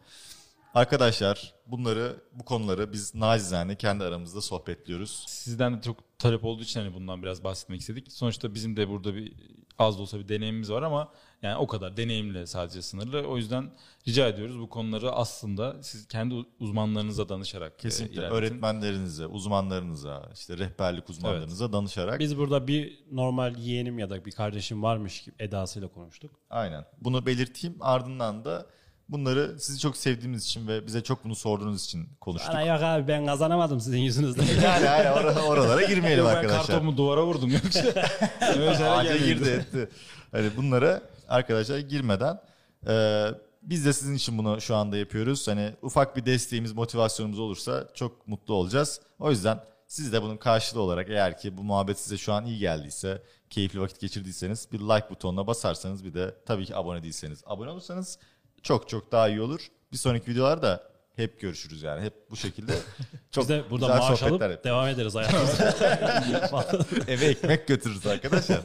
Arkadaşlar 0.78 1.54
bunları 1.66 2.16
bu 2.32 2.44
konuları 2.44 2.92
biz 2.92 3.14
nacizane 3.14 3.76
kendi 3.76 4.04
aramızda 4.04 4.40
sohbetliyoruz. 4.40 5.24
Sizden 5.28 5.76
de 5.76 5.82
çok 5.82 6.18
talep 6.18 6.44
olduğu 6.44 6.62
için 6.62 6.80
hani 6.80 6.94
bundan 6.94 7.22
biraz 7.22 7.44
bahsetmek 7.44 7.80
istedik. 7.80 8.12
Sonuçta 8.12 8.54
bizim 8.54 8.76
de 8.76 8.88
burada 8.88 9.14
bir 9.14 9.32
az 9.78 9.98
da 9.98 10.02
olsa 10.02 10.18
bir 10.18 10.28
deneyimimiz 10.28 10.70
var 10.70 10.82
ama 10.82 11.12
yani 11.42 11.56
o 11.56 11.66
kadar 11.66 11.96
deneyimle 11.96 12.46
sadece 12.46 12.82
sınırlı. 12.82 13.28
O 13.28 13.36
yüzden 13.36 13.70
rica 14.08 14.28
ediyoruz 14.28 14.58
bu 14.58 14.68
konuları 14.68 15.12
aslında 15.12 15.82
siz 15.82 16.08
kendi 16.08 16.34
uzmanlarınıza 16.60 17.28
danışarak 17.28 17.72
e, 17.72 17.76
Kesinlikle 17.76 18.14
ilerletin. 18.14 18.36
öğretmenlerinize, 18.36 19.26
uzmanlarınıza, 19.26 20.30
işte 20.34 20.58
rehberlik 20.58 21.10
uzmanlarınıza 21.10 21.72
danışarak 21.72 22.20
Biz 22.20 22.38
burada 22.38 22.66
bir 22.66 23.04
normal 23.12 23.56
yeğenim 23.56 23.98
ya 23.98 24.10
da 24.10 24.24
bir 24.24 24.32
kardeşim 24.32 24.82
varmış 24.82 25.24
gibi 25.24 25.36
edasıyla 25.38 25.88
konuştuk. 25.88 26.30
aynen 26.50 26.84
bunu 27.00 27.26
belirteyim. 27.26 27.76
Ardından 27.80 28.44
da 28.44 28.66
Bunları 29.08 29.60
sizi 29.60 29.78
çok 29.78 29.96
sevdiğimiz 29.96 30.44
için 30.44 30.68
ve 30.68 30.86
bize 30.86 31.02
çok 31.02 31.24
bunu 31.24 31.34
sorduğunuz 31.36 31.84
için 31.84 32.08
konuştuk. 32.20 32.50
Ana 32.50 32.62
yok 32.62 32.82
abi 32.82 33.08
ben 33.08 33.26
kazanamadım 33.26 33.80
sizin 33.80 33.98
yüzünüzden. 33.98 34.44
Yani, 34.62 34.84
yani 34.84 35.06
or- 35.06 35.40
oralara 35.40 35.82
girmeyelim 35.82 36.24
Ben 36.24 36.30
arkadaşlar. 36.30 36.66
kartopumu 36.66 36.96
duvara 36.96 37.26
vurdum 37.26 37.50
yoksa. 37.52 37.80
Gelmedi. 38.40 39.24
girdi 39.24 39.48
etti. 39.48 39.88
Hani 40.32 40.56
bunlara 40.56 41.02
arkadaşlar 41.28 41.78
girmeden 41.78 42.40
e, 42.88 43.24
biz 43.62 43.84
de 43.86 43.92
sizin 43.92 44.14
için 44.14 44.38
bunu 44.38 44.60
şu 44.60 44.76
anda 44.76 44.96
yapıyoruz. 44.96 45.48
Hani 45.48 45.72
ufak 45.82 46.16
bir 46.16 46.26
desteğimiz, 46.26 46.72
motivasyonumuz 46.72 47.38
olursa 47.38 47.88
çok 47.94 48.28
mutlu 48.28 48.54
olacağız. 48.54 49.00
O 49.18 49.30
yüzden 49.30 49.60
siz 49.86 50.12
de 50.12 50.22
bunun 50.22 50.36
karşılığı 50.36 50.80
olarak 50.82 51.10
eğer 51.10 51.38
ki 51.38 51.56
bu 51.56 51.62
muhabbet 51.62 51.98
size 51.98 52.16
şu 52.16 52.32
an 52.32 52.46
iyi 52.46 52.58
geldiyse, 52.58 53.22
keyifli 53.50 53.80
vakit 53.80 54.00
geçirdiyseniz 54.00 54.68
bir 54.72 54.80
like 54.80 55.10
butonuna 55.10 55.46
basarsanız 55.46 56.04
bir 56.04 56.14
de 56.14 56.34
tabii 56.46 56.66
ki 56.66 56.76
abone 56.76 57.02
değilseniz 57.02 57.42
abone 57.46 57.70
olursanız 57.70 58.18
çok 58.62 58.88
çok 58.88 59.12
daha 59.12 59.28
iyi 59.28 59.40
olur. 59.40 59.66
Bir 59.92 59.96
sonraki 59.96 60.30
videolarda 60.30 60.82
hep 61.16 61.40
görüşürüz 61.40 61.82
yani. 61.82 62.02
Hep 62.04 62.30
bu 62.30 62.36
şekilde 62.36 62.72
çok 63.30 63.42
Biz 63.44 63.48
de 63.48 63.62
burada 63.70 63.86
güzel 63.86 63.98
maaş 63.98 64.22
alıp 64.22 64.42
yap- 64.42 64.64
devam 64.64 64.88
ederiz 64.88 65.14
hayatımıza. 65.14 65.74
Eve 67.08 67.24
ekmek 67.24 67.66
götürürüz 67.66 68.06
arkadaşlar. 68.06 68.60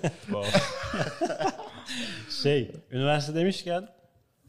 şey, 2.43 2.71
üniversite 2.91 3.35
demişken 3.35 3.87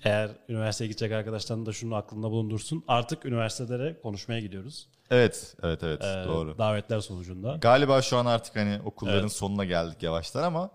eğer 0.04 0.30
üniversiteye 0.48 0.88
gidecek 0.88 1.12
arkadaşların 1.12 1.66
da 1.66 1.72
şunu 1.72 1.94
aklında 1.94 2.30
bulundursun. 2.30 2.84
Artık 2.88 3.24
üniversitelere 3.24 4.00
konuşmaya 4.02 4.40
gidiyoruz. 4.40 4.88
evet, 5.10 5.54
evet, 5.62 5.80
evet. 5.82 6.02
Ee, 6.04 6.24
doğru. 6.28 6.58
Davetler 6.58 7.00
sonucunda. 7.00 7.56
Galiba 7.60 8.02
şu 8.02 8.16
an 8.16 8.26
artık 8.26 8.56
hani 8.56 8.80
okulların 8.84 9.20
Evet. 9.20 9.32
sonuna 9.32 9.64
geldik 9.64 10.02
yavaştan 10.02 10.42
ama 10.42 10.70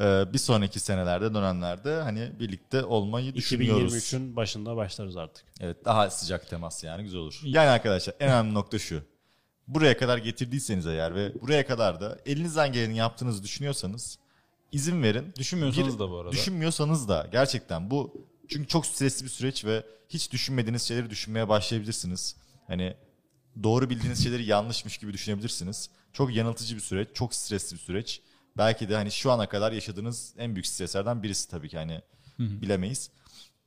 bir 0.00 0.38
sonraki 0.38 0.80
senelerde 0.80 1.34
dönemlerde 1.34 1.94
hani 1.94 2.32
birlikte 2.40 2.84
olmayı 2.84 3.34
düşünüyoruz. 3.34 3.94
2023'ün 3.94 4.36
başında 4.36 4.76
başlarız 4.76 5.16
artık. 5.16 5.44
Evet 5.60 5.84
daha 5.84 6.10
sıcak 6.10 6.50
temas 6.50 6.84
yani 6.84 7.02
güzel 7.02 7.20
olur. 7.20 7.40
Yani 7.44 7.68
arkadaşlar 7.68 8.14
en 8.20 8.28
önemli 8.28 8.54
nokta 8.54 8.78
şu. 8.78 9.02
Buraya 9.68 9.96
kadar 9.98 10.18
getirdiyseniz 10.18 10.86
eğer 10.86 11.14
ve 11.14 11.40
buraya 11.42 11.66
kadar 11.66 12.00
da 12.00 12.18
elinizden 12.26 12.72
geleni 12.72 12.96
yaptığınızı 12.96 13.42
düşünüyorsanız 13.42 14.18
izin 14.72 15.02
verin. 15.02 15.34
Düşünmüyorsanız 15.38 15.94
Bir- 15.94 15.98
da 15.98 16.10
bu 16.10 16.18
arada. 16.18 16.32
Düşünmüyorsanız 16.32 17.08
da 17.08 17.28
gerçekten 17.32 17.90
bu 17.90 18.26
çünkü 18.48 18.68
çok 18.68 18.86
stresli 18.86 19.24
bir 19.24 19.30
süreç 19.30 19.64
ve 19.64 19.86
hiç 20.08 20.32
düşünmediğiniz 20.32 20.82
şeyleri 20.82 21.10
düşünmeye 21.10 21.48
başlayabilirsiniz. 21.48 22.36
Hani 22.66 22.94
doğru 23.62 23.90
bildiğiniz 23.90 24.22
şeyleri 24.24 24.44
yanlışmış 24.44 24.98
gibi 24.98 25.12
düşünebilirsiniz. 25.12 25.90
Çok 26.12 26.34
yanıltıcı 26.34 26.74
bir 26.76 26.80
süreç, 26.80 27.08
çok 27.14 27.34
stresli 27.34 27.74
bir 27.74 27.80
süreç. 27.80 28.20
Belki 28.56 28.88
de 28.88 28.94
hani 28.94 29.10
şu 29.10 29.30
ana 29.32 29.48
kadar 29.48 29.72
yaşadığınız 29.72 30.34
en 30.38 30.54
büyük 30.54 30.66
streslerden 30.66 31.22
birisi 31.22 31.50
tabii 31.50 31.68
ki 31.68 31.78
hani 31.78 32.00
bilemeyiz. 32.62 33.10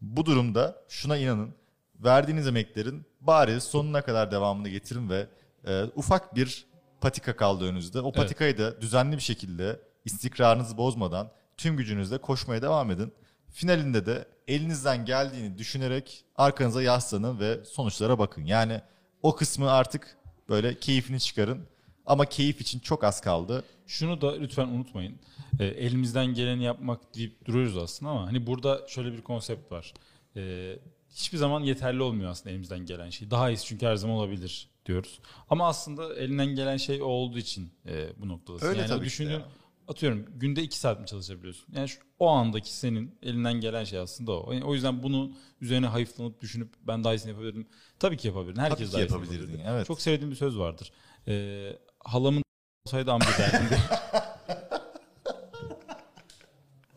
Bu 0.01 0.25
durumda 0.25 0.75
şuna 0.89 1.17
inanın. 1.17 1.55
Verdiğiniz 1.95 2.47
emeklerin 2.47 3.05
bari 3.21 3.61
sonuna 3.61 4.01
kadar 4.01 4.31
devamını 4.31 4.69
getirin 4.69 5.09
ve 5.09 5.27
e, 5.67 5.83
ufak 5.95 6.35
bir 6.35 6.65
patika 7.01 7.35
kaldı 7.35 7.65
önünüzde. 7.65 7.99
O 8.01 8.11
patikayı 8.11 8.57
da 8.57 8.81
düzenli 8.81 9.15
bir 9.15 9.21
şekilde 9.21 9.79
istikrarınızı 10.05 10.77
bozmadan 10.77 11.31
tüm 11.57 11.77
gücünüzle 11.77 12.17
koşmaya 12.17 12.61
devam 12.61 12.91
edin. 12.91 13.13
Finalinde 13.51 14.05
de 14.05 14.25
elinizden 14.47 15.05
geldiğini 15.05 15.57
düşünerek 15.57 16.25
arkanıza 16.35 16.81
yaslanın 16.81 17.39
ve 17.39 17.65
sonuçlara 17.65 18.19
bakın. 18.19 18.45
Yani 18.45 18.81
o 19.21 19.35
kısmı 19.35 19.71
artık 19.71 20.17
böyle 20.49 20.79
keyfini 20.79 21.19
çıkarın. 21.19 21.67
Ama 22.05 22.25
keyif 22.25 22.61
için 22.61 22.79
çok 22.79 23.03
az 23.03 23.21
kaldı. 23.21 23.63
Şunu 23.87 24.21
da 24.21 24.35
lütfen 24.35 24.67
unutmayın. 24.67 25.19
E, 25.59 25.65
elimizden 25.65 26.25
geleni 26.25 26.63
yapmak 26.63 27.15
deyip 27.15 27.45
duruyoruz 27.45 27.77
aslında 27.77 28.11
ama 28.11 28.27
hani 28.27 28.47
burada 28.47 28.81
şöyle 28.87 29.13
bir 29.13 29.21
konsept 29.21 29.71
var. 29.71 29.93
E, 30.35 30.75
hiçbir 31.09 31.37
zaman 31.37 31.61
yeterli 31.61 32.01
olmuyor 32.01 32.31
aslında 32.31 32.49
elimizden 32.49 32.79
gelen 32.79 33.09
şey. 33.09 33.31
Daha 33.31 33.49
iyisi 33.49 33.65
çünkü 33.65 33.85
her 33.85 33.95
zaman 33.95 34.15
olabilir 34.15 34.69
diyoruz. 34.85 35.19
Ama 35.49 35.67
aslında 35.67 36.15
elinden 36.15 36.47
gelen 36.47 36.77
şey 36.77 37.01
o 37.01 37.05
olduğu 37.05 37.37
için 37.39 37.71
e, 37.85 38.09
bu 38.17 38.29
noktadasın. 38.29 38.67
Öyle 38.67 38.79
yani 38.79 38.89
tabii 38.89 39.05
düşündüğün, 39.05 39.31
ya. 39.31 39.45
atıyorum 39.87 40.25
günde 40.35 40.63
iki 40.63 40.79
saat 40.79 41.01
mi 41.01 41.07
çalışabiliyorsun? 41.07 41.65
Yani 41.75 41.89
şu, 41.89 41.99
o 42.19 42.27
andaki 42.27 42.73
senin 42.73 43.17
elinden 43.23 43.53
gelen 43.53 43.83
şey 43.83 43.99
aslında 43.99 44.31
o. 44.31 44.53
Yani 44.53 44.63
o 44.63 44.73
yüzden 44.73 45.03
bunu 45.03 45.31
üzerine 45.61 45.87
hayıflanıp 45.87 46.41
düşünüp 46.41 46.73
ben 46.87 47.03
daha 47.03 47.13
iyisini 47.13 47.31
yapabilirim. 47.31 47.67
Tabii 47.99 48.17
ki 48.17 48.27
yapabilirim. 48.27 48.61
Herkes 48.61 48.77
Tabii 48.77 48.87
ki 48.87 48.93
daha 48.93 49.01
iyisini 49.01 49.17
yapabilirdin, 49.17 49.41
yapabilirdi. 49.41 49.69
evet. 49.75 49.87
Çok 49.87 50.01
sevdiğim 50.01 50.31
bir 50.31 50.35
söz 50.35 50.57
vardır. 50.57 50.91
E, 51.27 51.77
halamın 52.05 52.43
olsaydı 52.87 53.11
amca 53.11 53.37
derdim. 53.37 53.77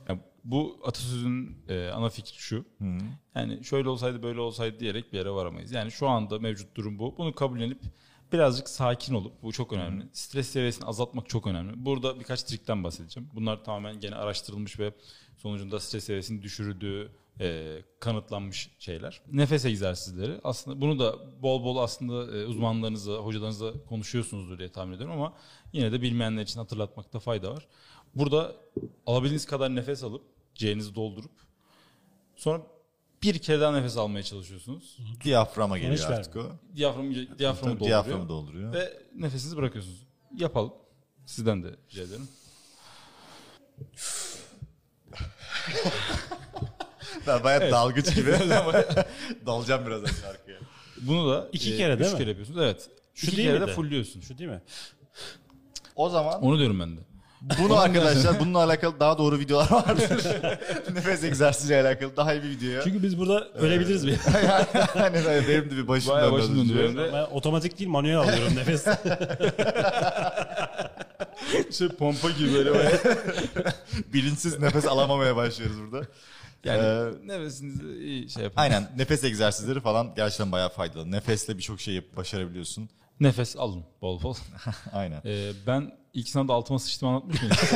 Ya 0.08 0.18
bu 0.44 0.80
atasözünün 0.84 1.64
e, 1.68 1.88
ana 1.88 2.08
fikri 2.08 2.38
şu. 2.38 2.64
Yani 3.34 3.64
şöyle 3.64 3.88
olsaydı 3.88 4.22
böyle 4.22 4.40
olsaydı 4.40 4.80
diyerek 4.80 5.12
bir 5.12 5.18
yere 5.18 5.30
varamayız. 5.30 5.72
Yani 5.72 5.90
şu 5.90 6.08
anda 6.08 6.38
mevcut 6.38 6.76
durum 6.76 6.98
bu. 6.98 7.14
Bunu 7.18 7.34
kabullenip 7.34 7.78
birazcık 8.32 8.68
sakin 8.68 9.14
olup 9.14 9.42
bu 9.42 9.52
çok 9.52 9.72
önemli. 9.72 10.04
Stres 10.12 10.48
seviyesini 10.48 10.84
azaltmak 10.86 11.28
çok 11.28 11.46
önemli. 11.46 11.84
Burada 11.84 12.20
birkaç 12.20 12.42
trikten 12.42 12.84
bahsedeceğim. 12.84 13.30
Bunlar 13.34 13.64
tamamen 13.64 14.00
gene 14.00 14.14
araştırılmış 14.14 14.78
ve 14.78 14.92
sonucunda 15.36 15.80
stres 15.80 16.04
seviyesini 16.04 16.42
düşürdüğü 16.42 17.12
e, 17.40 17.78
kanıtlanmış 18.00 18.70
şeyler. 18.78 19.22
Nefes 19.32 19.64
egzersizleri 19.64 20.40
aslında 20.44 20.80
bunu 20.80 20.98
da 20.98 21.42
bol 21.42 21.64
bol 21.64 21.76
aslında 21.76 22.38
e, 22.38 22.46
uzmanlarınızla, 22.46 23.16
hocalarınızla 23.16 23.84
konuşuyorsunuzdur 23.84 24.58
diye 24.58 24.72
tahmin 24.72 24.96
ediyorum 24.96 25.14
ama 25.14 25.32
yine 25.72 25.92
de 25.92 26.02
bilmeyenler 26.02 26.42
için 26.42 26.60
hatırlatmakta 26.60 27.18
fayda 27.18 27.50
var. 27.50 27.66
Burada 28.14 28.56
alabildiğiniz 29.06 29.46
kadar 29.46 29.74
nefes 29.74 30.04
alıp 30.04 30.22
ciğerinizi 30.54 30.94
doldurup 30.94 31.32
sonra 32.36 32.62
bir 33.22 33.38
kere 33.38 33.60
daha 33.60 33.72
nefes 33.72 33.96
almaya 33.96 34.22
çalışıyorsunuz. 34.22 34.98
Diyaframa 35.24 35.78
geliyor 35.78 35.96
Hiç 35.96 36.04
artık 36.04 36.36
o. 36.36 36.50
Diyaframı, 36.76 37.14
diyaframı 37.38 37.38
Tabii 37.38 37.80
dolduruyor. 37.80 38.04
diyaframı 38.04 38.28
dolduruyor. 38.28 38.72
Ve 38.72 39.02
nefesinizi 39.14 39.56
bırakıyorsunuz. 39.56 40.06
Yapalım. 40.36 40.72
Sizden 41.26 41.62
de 41.62 41.76
rica 41.90 42.02
ederim. 42.02 42.28
Ben 47.28 47.44
bayağı 47.44 47.70
dalgıç 47.70 48.14
gibi. 48.14 48.32
Dalacağım 49.46 49.86
birazdan 49.86 50.10
şarkıya. 50.22 50.58
Bunu 51.00 51.30
da 51.32 51.48
İki 51.52 51.76
kere 51.76 51.98
değil 51.98 52.08
üç 52.08 52.12
mi? 52.12 52.18
kere 52.18 52.28
yapıyorsunuz. 52.28 52.60
Evet. 52.62 52.88
Şu 53.14 53.26
İki 53.26 53.36
değil 53.36 53.48
kere 53.48 53.60
de 53.60 53.66
fullliyorsun. 53.66 54.20
Şu 54.20 54.38
değil 54.38 54.50
mi? 54.50 54.62
O 55.96 56.08
zaman 56.08 56.42
Onu 56.42 56.58
diyorum 56.58 56.80
ben 56.80 56.96
de. 56.96 57.00
bunu 57.62 57.78
arkadaşlar 57.78 58.40
bununla 58.40 58.58
alakalı 58.64 59.00
daha 59.00 59.18
doğru 59.18 59.38
videolar 59.38 59.70
vardır. 59.70 60.26
Nefes 60.94 61.24
egzersiziyle 61.24 61.80
alakalı 61.82 62.16
daha 62.16 62.34
iyi 62.34 62.42
bir 62.42 62.48
videoya. 62.48 62.82
Çünkü 62.82 63.02
biz 63.02 63.18
burada 63.18 63.48
ölebiliriz 63.48 64.06
bir. 64.06 64.12
yani 64.98 65.48
benim 65.48 65.70
de 65.70 65.76
bir 65.76 65.88
başım 65.88 66.12
Bayağı 66.14 66.32
başım 66.32 66.68
de. 66.68 67.12
Ben 67.12 67.22
otomatik 67.22 67.78
değil 67.78 67.90
manuel 67.90 68.16
alıyorum 68.18 68.56
nefes. 68.56 68.84
Şey 71.78 71.88
pompa 71.88 72.30
gibi 72.30 72.54
böyle. 72.54 72.92
Bilinçsiz 74.12 74.58
nefes 74.58 74.86
alamamaya 74.86 75.36
başlıyoruz 75.36 75.76
burada. 75.80 76.06
Yani 76.64 76.78
Ee, 76.82 77.26
nefesinizi 77.28 77.84
iyi 78.04 78.30
şey 78.30 78.42
yapın. 78.44 78.60
Aynen 78.60 78.90
nefes 78.96 79.24
egzersizleri 79.24 79.80
falan 79.80 80.14
gerçekten 80.16 80.52
bayağı 80.52 80.68
faydalı. 80.68 81.10
Nefesle 81.10 81.56
birçok 81.58 81.80
şey 81.80 81.94
yapıp 81.94 82.16
başarabiliyorsun. 82.16 82.88
Nefes 83.20 83.56
alın 83.56 83.84
bol 84.02 84.22
bol. 84.22 84.34
Aynen. 84.92 85.22
Ee, 85.24 85.52
ben 85.66 85.92
ilk 86.14 86.28
sınavda 86.28 86.52
altıma 86.54 86.78
sıçtım 86.78 87.08
anlatmış 87.08 87.42
mıydım? 87.42 87.56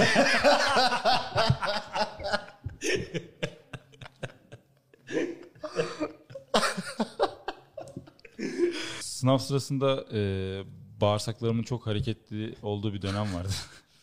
Sınav 9.00 9.38
sırasında 9.38 10.04
e, 10.12 10.20
bağırsaklarımın 11.00 11.62
çok 11.62 11.86
hareketli 11.86 12.54
olduğu 12.62 12.94
bir 12.94 13.02
dönem 13.02 13.34
vardı. 13.34 13.52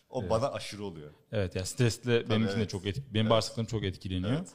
O 0.10 0.30
bana 0.30 0.52
aşırı 0.52 0.84
oluyor. 0.84 1.12
evet 1.32 1.56
ya 1.56 1.66
stresle 1.66 2.30
benim 2.30 2.44
için 2.44 2.56
de 2.56 2.60
evet. 2.60 2.70
çok 2.70 2.86
etki, 2.86 3.04
benim 3.14 3.30
bağırsaklarım 3.30 3.68
çok 3.68 3.84
etkileniyor. 3.84 4.32
Evet. 4.32 4.50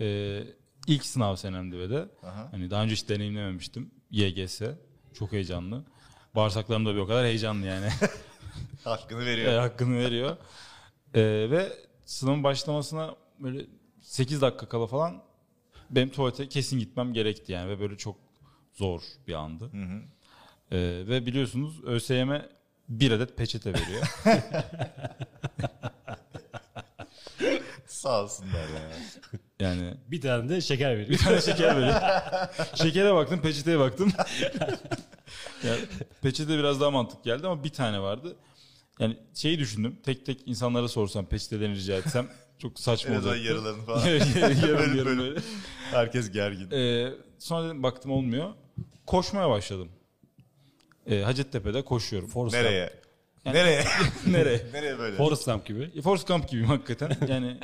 Ee, 0.00 0.44
ilk 0.86 1.06
sınav 1.06 1.36
senemdi 1.36 1.78
ve 1.78 1.90
de 1.90 2.08
Aha. 2.22 2.48
hani 2.50 2.70
daha 2.70 2.82
önce 2.82 2.94
hiç 2.94 3.08
deneyimlememiştim. 3.08 3.90
YGS 4.10 4.62
çok 5.14 5.32
heyecanlı. 5.32 5.84
Bağırsaklarım 6.34 6.86
da 6.86 6.94
bir 6.94 7.00
o 7.00 7.06
kadar 7.06 7.24
heyecanlı 7.24 7.66
yani. 7.66 7.88
Hakkını 8.84 9.26
veriyor. 9.26 9.58
hakkını 9.58 9.98
veriyor. 9.98 10.36
E, 11.14 11.20
ve 11.50 11.72
sınavın 12.04 12.44
başlamasına 12.44 13.16
böyle 13.38 13.66
8 14.00 14.40
dakika 14.40 14.68
kala 14.68 14.86
falan 14.86 15.22
benim 15.90 16.08
tuvalete 16.08 16.48
kesin 16.48 16.78
gitmem 16.78 17.12
gerekti 17.12 17.52
yani 17.52 17.68
ve 17.68 17.80
böyle 17.80 17.96
çok 17.96 18.16
zor 18.74 19.02
bir 19.26 19.34
andı. 19.34 19.70
E, 20.70 20.78
ve 21.08 21.26
biliyorsunuz 21.26 21.84
ÖSYM 21.84 22.30
bir 22.90 23.10
adet 23.10 23.36
peçete 23.36 23.72
veriyor. 23.74 24.02
Sağ 27.86 28.22
olsunlar 28.22 28.60
ya. 28.60 28.90
yani 29.60 29.94
bir 30.10 30.20
tane 30.20 30.48
de 30.48 30.60
şeker 30.60 30.90
veriyor. 30.90 31.08
bir 31.08 31.18
tane 31.18 31.40
şeker 31.40 31.76
veriyor. 31.76 32.00
Şekere 32.74 33.14
baktım, 33.14 33.40
peçeteye 33.42 33.78
baktım. 33.78 34.12
yani 35.64 35.80
peçete 36.22 36.58
biraz 36.58 36.80
daha 36.80 36.90
mantık 36.90 37.24
geldi 37.24 37.46
ama 37.46 37.64
bir 37.64 37.68
tane 37.72 38.00
vardı. 38.00 38.36
Yani 38.98 39.16
şeyi 39.34 39.58
düşündüm. 39.58 39.96
Tek 40.04 40.26
tek 40.26 40.42
insanlara 40.48 40.88
sorsam, 40.88 41.26
peçetelerini 41.26 41.76
rica 41.76 41.94
etsem 41.96 42.28
çok 42.58 42.80
saçma 42.80 43.10
En 43.14 43.18
azından 43.18 43.34
olacaktı. 43.36 43.52
yarılarını 43.54 43.82
falan. 43.86 44.06
yarım 44.06 44.60
yarım 44.68 44.78
Bölüm 44.78 44.96
bölüm. 45.06 45.18
böyle. 45.18 45.40
Herkes 45.90 46.30
gergin. 46.30 46.70
Ee, 46.70 47.12
sonra 47.38 47.66
dedim 47.66 47.82
baktım 47.82 48.10
olmuyor. 48.10 48.50
Koşmaya 49.06 49.50
başladım. 49.50 49.88
Ee, 51.06 51.20
Hacettepe'de 51.20 51.82
koşuyorum. 51.84 52.28
Forrest 52.28 52.54
Nereye? 52.54 53.00
Yani- 53.44 53.56
Nereye? 53.56 53.84
Nereye? 54.26 54.66
Nereye 54.72 54.98
böyle? 54.98 55.16
Forrest 55.16 55.44
Gump 55.44 55.66
gibi. 55.66 56.02
Forrest 56.02 56.28
Gump 56.28 56.48
gibiyim 56.48 56.68
hakikaten. 56.68 57.16
Yani 57.28 57.58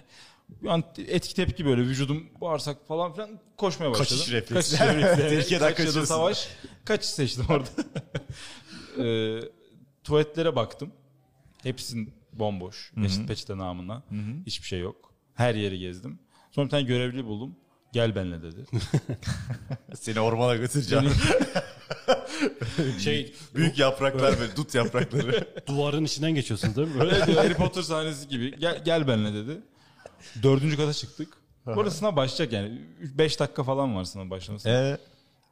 bir 0.49 0.69
an 0.69 0.85
etki 0.99 1.35
tepki 1.35 1.67
böyle 1.67 1.83
vücudum 1.83 2.27
bağırsak 2.41 2.87
falan 2.89 3.13
filan 3.13 3.31
koşmaya 3.57 3.91
başladım. 3.91 4.17
Kaçış 4.19 4.33
refleksi. 4.33 4.79
Kaçış 4.79 4.97
refleksi. 4.97 5.29
Tehlikeden 5.29 5.69
kaçıyorsun. 5.71 6.05
savaş. 6.05 6.49
Kaçış 6.85 7.11
seçtim 7.11 7.45
orada. 7.49 7.69
ee, 9.05 9.41
tuvaletlere 10.05 10.57
baktım. 10.57 10.93
Hepsinin 11.63 12.15
bomboş. 12.33 12.93
Eşit 13.05 13.29
peçete 13.29 13.59
namına. 13.59 14.03
Hiçbir 14.47 14.67
şey 14.67 14.81
yok. 14.81 15.13
Her 15.35 15.55
yeri 15.55 15.79
gezdim. 15.79 16.19
Sonra 16.51 16.67
bir 16.67 16.71
tane 16.71 16.83
görevli 16.83 17.25
buldum. 17.25 17.57
Gel 17.93 18.15
benimle 18.17 18.43
dedi. 18.43 18.65
Seni 19.95 20.21
ormana 20.21 20.57
götüreceğim. 20.57 21.11
Şey 22.99 23.35
Büyük 23.55 23.79
yapraklar 23.79 24.41
böyle 24.41 24.57
dut 24.57 24.75
yaprakları. 24.75 25.49
duvarın 25.67 26.05
içinden 26.05 26.35
geçiyorsunuz 26.35 26.77
değil 26.77 26.89
mi? 26.89 27.01
Böyle. 27.01 27.15
Öyle 27.15 27.27
diyor, 27.27 27.39
Harry 27.39 27.55
Potter 27.55 27.83
sahnesi 27.83 28.29
gibi. 28.29 28.59
Gel, 28.59 28.85
gel 28.85 29.09
benimle 29.09 29.35
dedi. 29.35 29.61
Dördüncü 30.43 30.77
kata 30.77 30.93
çıktık. 30.93 31.29
Bu 31.67 31.81
arada 31.81 31.91
sınav 31.91 32.17
başlayacak 32.17 32.53
yani. 32.53 32.83
5 33.19 33.41
dakika 33.41 33.65
falan 33.65 33.97
var 33.97 34.05
sınav 34.05 34.31
başlamasına. 34.31 34.73
Ee, 34.73 34.99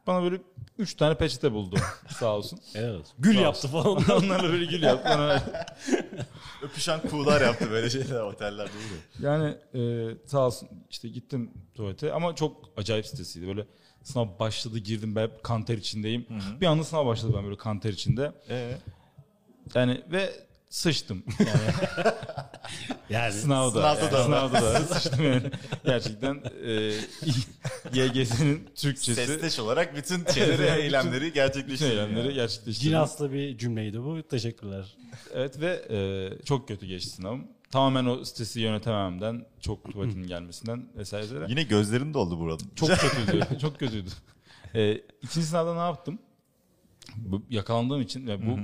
Bana 0.07 0.23
böyle 0.23 0.43
3 0.79 0.95
tane 0.95 1.15
peçete 1.15 1.53
buldu 1.53 1.77
sağ 2.19 2.37
olsun. 2.37 2.61
Evet. 2.75 3.07
Gül 3.19 3.35
Sağ 3.35 3.41
yaptı 3.41 3.69
falan. 3.69 3.87
Onlarla 3.87 4.43
böyle 4.43 4.65
gül 4.65 4.83
yaptı. 4.83 5.11
Bana 5.11 5.43
öpüşen 6.63 7.01
kuğular 7.01 7.41
yaptı 7.41 7.71
böyle 7.71 7.91
şeyler 7.91 8.21
otellerde 8.21 8.71
oluyor. 8.71 9.03
Yani 9.21 9.55
e, 9.75 10.11
sağ 10.27 10.47
olsun 10.47 10.69
işte 10.91 11.09
gittim 11.09 11.51
tuvalete 11.75 12.13
ama 12.13 12.35
çok 12.35 12.71
acayip 12.77 13.07
stresiydi. 13.07 13.47
Böyle 13.47 13.67
sınav 14.05 14.39
başladı 14.39 14.79
girdim 14.79 15.17
ben 15.17 15.31
kanter 15.43 15.79
içindeyim. 15.79 16.27
Bir 16.61 16.67
anda 16.67 16.85
sınav 16.85 17.07
başladı 17.07 17.33
ben 17.37 17.45
böyle 17.45 17.57
kanter 17.57 17.91
içinde. 17.93 18.33
Ee, 18.49 18.77
Yani 19.75 20.03
ve 20.13 20.33
sıçtım. 20.71 21.25
Yani 21.39 22.05
Yani 23.11 23.33
sınavda. 23.33 23.71
Sınavda 23.97 24.01
yani, 24.05 24.13
da. 24.13 24.25
Sınavda 24.25 24.63
da 24.63 24.81
sıçtım 24.81 25.25
yani. 25.25 25.51
Gerçekten 25.85 26.43
e, 26.67 26.73
YGS'nin 27.95 28.69
Türkçesi. 28.77 29.27
sesleş 29.27 29.59
olarak 29.59 29.97
bütün 29.97 30.25
şeyleri, 30.35 30.63
Evet, 30.63 30.79
eylemleri 30.79 31.33
gerçekleştirdi. 31.33 31.91
eylemleri 31.91 32.19
yani. 32.27 32.35
gerçekleştirdim. 32.35 32.91
Cinaslı 32.91 33.33
bir 33.33 33.59
cümleydi 33.59 34.03
bu. 34.03 34.23
Teşekkürler. 34.23 34.97
Evet 35.35 35.61
ve 35.61 35.83
e, 35.91 35.99
çok 36.45 36.69
kötü 36.69 36.87
geçti 36.87 37.11
sınavım. 37.11 37.49
Tamamen 37.71 38.05
o 38.07 38.25
stresi 38.25 38.61
yönetememden, 38.61 39.47
çok 39.61 39.93
tuvaletimin 39.93 40.27
gelmesinden 40.27 40.89
vesaire. 40.97 41.47
Yine 41.49 41.63
gözlerin 41.63 42.15
doldu 42.15 42.39
buranın. 42.39 42.61
Çok 42.77 42.89
kötüydü. 42.99 43.59
çok 43.61 43.79
kötüydü. 43.79 44.11
E, 44.75 44.95
ikinci 45.23 45.47
sınavda 45.47 45.75
ne 45.75 45.81
yaptım? 45.81 46.19
Bu, 47.17 47.43
yakalandığım 47.51 48.01
için 48.01 48.27
ve 48.27 48.47
bu 48.47 48.59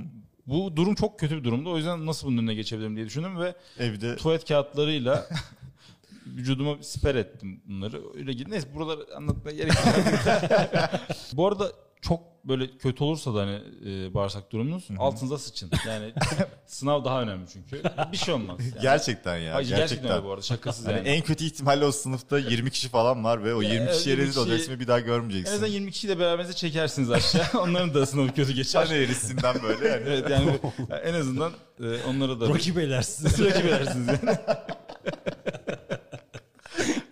bu 0.47 0.75
durum 0.75 0.95
çok 0.95 1.19
kötü 1.19 1.37
bir 1.37 1.43
durumdu. 1.43 1.71
O 1.71 1.77
yüzden 1.77 2.05
nasıl 2.05 2.27
bunun 2.27 2.37
önüne 2.37 2.53
geçebilirim 2.53 2.95
diye 2.95 3.05
düşündüm 3.05 3.39
ve 3.39 3.55
Evde 3.79 4.15
tuvalet 4.15 4.47
kağıtlarıyla 4.47 5.27
vücuduma 6.25 6.83
siper 6.83 7.15
ettim 7.15 7.61
bunları. 7.65 8.01
Öyle 8.15 8.33
gidin. 8.33 8.51
Neyse 8.51 8.75
buraları 8.75 9.15
anlatmaya 9.15 9.57
gerek 9.57 9.73
yok. 9.73 9.95
Bu 11.33 11.47
arada 11.47 11.71
çok 12.01 12.31
böyle 12.45 12.77
kötü 12.77 13.03
olursa 13.03 13.35
da 13.35 13.39
hani 13.41 13.59
e, 13.85 14.13
bağırsak 14.13 14.51
durumunuz 14.51 14.87
altınıza 14.99 15.37
sıçın. 15.37 15.71
Yani 15.87 16.13
sınav 16.65 17.05
daha 17.05 17.21
önemli 17.21 17.45
çünkü. 17.53 17.83
Bir 18.11 18.17
şey 18.17 18.33
olmaz. 18.33 18.59
Yani. 18.59 18.81
gerçekten 18.81 19.37
ya. 19.37 19.55
Ay, 19.55 19.63
gerçekten. 19.63 19.77
gerçekten 19.77 20.11
öyle 20.11 20.23
bu 20.23 20.31
arada 20.31 20.41
şakasız 20.41 20.87
Hani 20.87 20.97
yani. 20.97 21.07
en 21.07 21.21
kötü 21.21 21.45
ihtimalle 21.45 21.85
o 21.85 21.91
sınıfta 21.91 22.39
20 22.39 22.71
kişi 22.71 22.89
falan 22.89 23.23
var 23.23 23.43
ve 23.43 23.53
o 23.55 23.61
20 23.61 23.75
evet, 23.75 23.95
kişiye 23.95 24.15
20 24.15 24.27
rezil 24.27 24.41
olacaksın 24.41 24.73
ve 24.73 24.79
bir 24.79 24.87
daha 24.87 24.99
En 24.99 25.05
görmeyeceksin. 25.05 25.53
azından 25.53 25.71
20 25.71 25.91
kişiyle 25.91 26.19
beraberinize 26.19 26.53
çekersiniz 26.53 27.11
aşağı. 27.11 27.45
Onların 27.61 27.93
da 27.93 28.05
sınavı 28.05 28.33
kötü 28.33 28.53
geçer. 28.53 28.85
Çan 28.87 28.95
eğrisinden 28.95 29.55
böyle 29.63 29.87
yani. 29.87 30.03
evet 30.07 30.29
yani 30.29 30.59
en 31.03 31.13
azından 31.13 31.51
e, 31.79 32.03
onlara 32.09 32.39
da 32.39 32.49
Rakip 32.49 32.77
edersiniz. 32.77 33.39
rakip 33.45 33.65
edersiniz 33.65 34.07
yani. 34.07 34.37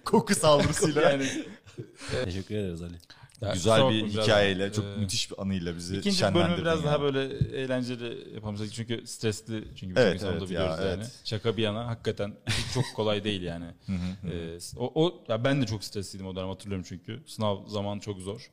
Koku 0.06 0.36
saldırısıyla. 0.36 1.02
yani 1.02 1.28
Teşekkür 2.25 2.56
ederiz 2.56 2.82
Ali. 2.82 2.93
Ya, 3.41 3.54
Güzel 3.54 3.89
bir 3.89 4.04
biraz, 4.06 4.23
hikayeyle, 4.23 4.73
çok 4.73 4.86
e, 4.86 4.88
müthiş 4.88 5.32
bir 5.32 5.41
anıyla 5.41 5.75
bizi 5.75 5.97
İkinci 5.97 6.17
şenlendirdin. 6.17 6.45
bölümü 6.47 6.62
biraz 6.62 6.78
yani. 6.80 6.86
daha 6.86 7.02
böyle 7.02 7.23
eğlenceli 7.62 8.34
yapalım. 8.36 8.67
Çünkü 8.73 9.08
stresli 9.08 9.63
çünkü 9.75 9.93
Evet, 10.02 10.23
evet, 10.23 10.32
evet 10.32 10.41
ya, 10.41 10.47
biliyoruz 10.47 10.80
yani. 10.80 10.89
evet. 10.89 11.12
Şaka 11.23 11.58
bir 11.58 11.63
yana 11.63 11.88
hakikaten 11.88 12.34
çok 12.73 12.84
kolay 12.95 13.23
değil 13.23 13.41
yani. 13.41 13.65
Ee, 14.32 14.58
o, 14.78 15.06
o 15.06 15.23
ya 15.28 15.43
ben 15.43 15.62
de 15.62 15.65
çok 15.65 15.84
stresliydim 15.84 16.28
o 16.28 16.36
dönem 16.36 16.49
hatırlıyorum 16.49 16.86
çünkü. 16.89 17.23
Sınav 17.28 17.67
zamanı 17.67 17.99
çok 17.99 18.19
zor. 18.19 18.52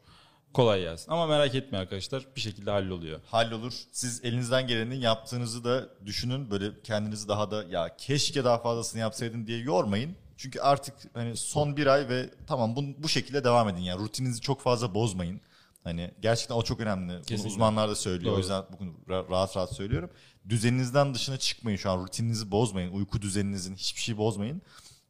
Kolay 0.53 0.81
gelsin. 0.81 1.12
Ama 1.12 1.27
merak 1.27 1.55
etmeyin 1.55 1.83
arkadaşlar 1.83 2.27
bir 2.37 2.40
şekilde 2.40 2.70
halloluyor. 2.70 3.20
hallolur. 3.27 3.72
Siz 3.92 4.25
elinizden 4.25 4.66
gelenin 4.66 5.01
yaptığınızı 5.01 5.64
da 5.64 5.88
düşünün. 6.07 6.51
Böyle 6.51 6.70
kendinizi 6.85 7.29
daha 7.29 7.51
da 7.51 7.64
ya 7.64 7.96
keşke 7.96 8.44
daha 8.44 8.59
fazlasını 8.59 9.01
yapsaydın 9.01 9.46
diye 9.46 9.59
yormayın. 9.59 10.16
Çünkü 10.37 10.61
artık 10.61 10.94
hani 11.14 11.37
son 11.37 11.77
bir 11.77 11.87
ay 11.87 12.09
ve 12.09 12.31
tamam 12.46 12.77
bu, 12.77 12.83
bu 12.99 13.09
şekilde 13.09 13.44
devam 13.44 13.68
edin. 13.68 13.81
Yani 13.81 14.01
rutininizi 14.03 14.40
çok 14.40 14.61
fazla 14.61 14.94
bozmayın. 14.94 15.40
Hani 15.85 16.11
gerçekten 16.20 16.55
o 16.55 16.62
çok 16.62 16.81
önemli. 16.81 17.12
Bunu 17.12 17.22
Kesinlikle. 17.22 17.49
uzmanlar 17.49 17.88
da 17.90 17.94
söylüyor. 17.94 18.31
O 18.31 18.33
Doğru. 18.33 18.40
yüzden 18.40 18.64
bugün 18.72 18.94
ra- 19.09 19.31
rahat 19.31 19.57
rahat 19.57 19.75
söylüyorum. 19.75 20.11
Düzeninizden 20.49 21.14
dışına 21.14 21.37
çıkmayın 21.37 21.77
şu 21.77 21.90
an. 21.90 22.05
Rutininizi 22.05 22.51
bozmayın. 22.51 22.92
Uyku 22.92 23.22
düzeninizin 23.22 23.75
hiçbir 23.77 24.01
şey 24.01 24.16
bozmayın. 24.16 24.62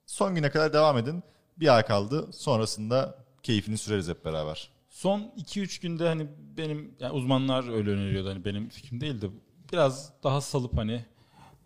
Son 0.07 0.35
güne 0.35 0.51
kadar 0.51 0.73
devam 0.73 0.99
edin. 0.99 1.23
Bir 1.57 1.77
ay 1.77 1.87
kaldı. 1.87 2.33
Sonrasında 2.33 3.19
keyfini 3.43 3.79
süreriz 3.79 4.09
hep 4.09 4.25
beraber. 4.25 4.71
Son 4.91 5.21
2-3 5.39 5.83
günde 5.83 6.09
hani 6.09 6.27
benim 6.57 6.95
yani 7.01 7.13
uzmanlar 7.13 7.73
öyle 7.75 7.91
öneriyordu 7.91 8.29
hani 8.31 8.45
benim 8.45 8.69
fikrim 8.69 9.01
değil 9.01 9.23
de 9.23 9.27
biraz 9.73 10.13
daha 10.23 10.41
salıp 10.41 10.77
hani 10.77 11.05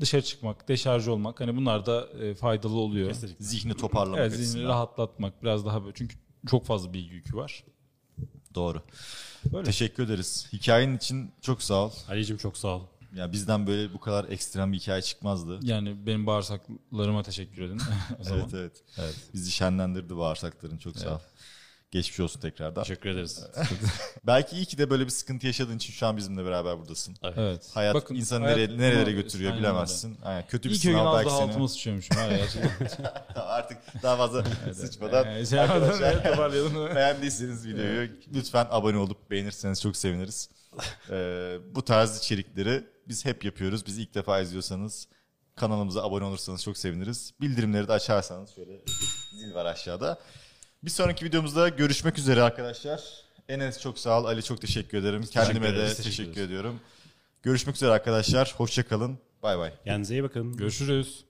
dışarı 0.00 0.22
çıkmak, 0.22 0.68
deşarj 0.68 1.08
olmak 1.08 1.40
hani 1.40 1.56
bunlar 1.56 1.86
da 1.86 2.08
e, 2.22 2.34
faydalı 2.34 2.76
oluyor. 2.76 3.08
Kesinlikle. 3.08 3.44
Zihni 3.44 3.74
toparlamak 3.74 4.20
Evet, 4.20 4.32
zihni 4.32 4.64
rahatlatmak 4.64 5.42
biraz 5.42 5.66
daha 5.66 5.82
böyle 5.84 5.94
çünkü 5.94 6.16
çok 6.50 6.66
fazla 6.66 6.92
bilgi 6.92 7.14
yükü 7.14 7.36
var. 7.36 7.64
Doğru. 8.54 8.82
Böyle. 9.52 9.64
Teşekkür 9.64 10.02
ederiz. 10.04 10.48
Hikayenin 10.52 10.96
için 10.96 11.30
çok 11.40 11.62
sağ 11.62 11.84
ol. 11.84 11.90
Ali'cim 12.08 12.36
çok 12.36 12.56
sağ 12.56 12.68
ol. 12.68 12.82
Ya 13.14 13.32
bizden 13.32 13.66
böyle 13.66 13.94
bu 13.94 14.00
kadar 14.00 14.24
ekstrem 14.28 14.72
bir 14.72 14.78
hikaye 14.78 15.02
çıkmazdı. 15.02 15.60
Yani 15.62 16.06
benim 16.06 16.26
bağırsaklarıma 16.26 17.22
teşekkür 17.22 17.62
edin 17.62 17.80
o 18.20 18.24
zaman. 18.24 18.40
Evet 18.40 18.54
evet. 18.54 18.82
Evet. 18.98 19.16
Bizi 19.34 19.50
şenlendirdi 19.50 20.16
bağırsakların 20.16 20.78
çok 20.78 20.96
sağ 20.96 21.14
ol. 21.14 21.18
Geçmiş 21.90 22.20
olsun 22.20 22.40
tekrardan. 22.40 22.82
Teşekkür 22.82 23.10
ederiz. 23.10 23.44
Belki 24.26 24.56
iyi 24.56 24.66
ki 24.66 24.78
de 24.78 24.90
böyle 24.90 25.04
bir 25.04 25.10
sıkıntı 25.10 25.46
yaşadığın 25.46 25.76
için 25.76 25.92
şu 25.92 26.06
an 26.06 26.16
bizimle 26.16 26.44
beraber 26.44 26.78
buradasın. 26.78 27.16
Evet. 27.22 27.70
Hayat 27.74 27.94
Bakın, 27.94 28.14
insanı 28.14 28.44
hayat 28.44 28.58
nereye, 28.58 28.78
nerelere 28.78 29.12
götürüyor 29.12 29.50
Aynen 29.52 29.62
bilemezsin. 29.64 30.18
Aynen, 30.24 30.46
kötü 30.46 30.68
öyle. 30.68 30.74
bir 30.74 30.80
İyi 30.80 30.82
ki 30.82 30.88
o 30.88 30.92
gün 30.92 30.98
sınav 30.98 31.14
belki 31.16 31.28
daha 31.30 31.38
seni. 31.38 31.48
altıma 31.50 31.68
sıçıyormuşum. 31.68 32.16
Artık 33.36 33.78
daha 34.02 34.16
fazla 34.16 34.44
sıçmadan. 34.74 35.26
Ee, 35.36 35.46
şey 35.46 35.60
Arkadaşlar 35.60 36.12
evet, 36.12 36.24
toparlayalım. 36.26 36.94
beğendiyseniz 36.96 37.66
videoyu 37.66 38.10
lütfen 38.34 38.66
abone 38.70 38.96
olup 38.98 39.30
beğenirseniz 39.30 39.82
çok 39.82 39.96
seviniriz. 39.96 40.48
Ee, 41.10 41.58
bu 41.74 41.84
tarz 41.84 42.18
içerikleri 42.18 42.84
biz 43.08 43.24
hep 43.24 43.44
yapıyoruz. 43.44 43.86
Bizi 43.86 44.02
ilk 44.02 44.14
defa 44.14 44.40
izliyorsanız 44.40 45.08
kanalımıza 45.56 46.02
abone 46.02 46.24
olursanız 46.24 46.62
çok 46.62 46.78
seviniriz. 46.78 47.32
Bildirimleri 47.40 47.88
de 47.88 47.92
açarsanız 47.92 48.54
şöyle 48.54 48.80
zil 49.38 49.54
var 49.54 49.64
aşağıda. 49.66 50.18
Bir 50.82 50.90
sonraki 50.90 51.24
videomuzda 51.24 51.68
görüşmek 51.68 52.18
üzere 52.18 52.42
arkadaşlar. 52.42 53.00
Enes 53.48 53.80
çok 53.80 53.98
sağ 53.98 54.20
ol. 54.20 54.24
Ali 54.24 54.42
çok 54.42 54.60
teşekkür 54.60 54.98
ederim. 54.98 55.22
Kendime 55.32 55.66
de 55.66 55.68
ederiz, 55.74 55.96
teşekkür, 55.96 56.10
teşekkür 56.10 56.30
ederiz. 56.32 56.46
ediyorum. 56.46 56.80
Görüşmek 57.42 57.76
üzere 57.76 57.90
arkadaşlar. 57.90 58.54
Hoşça 58.56 58.88
kalın. 58.88 59.18
Bay 59.42 59.58
bay. 59.58 59.72
Kendinize 59.84 60.14
iyi 60.14 60.22
bakın. 60.22 60.56
Görüşürüz. 60.56 61.24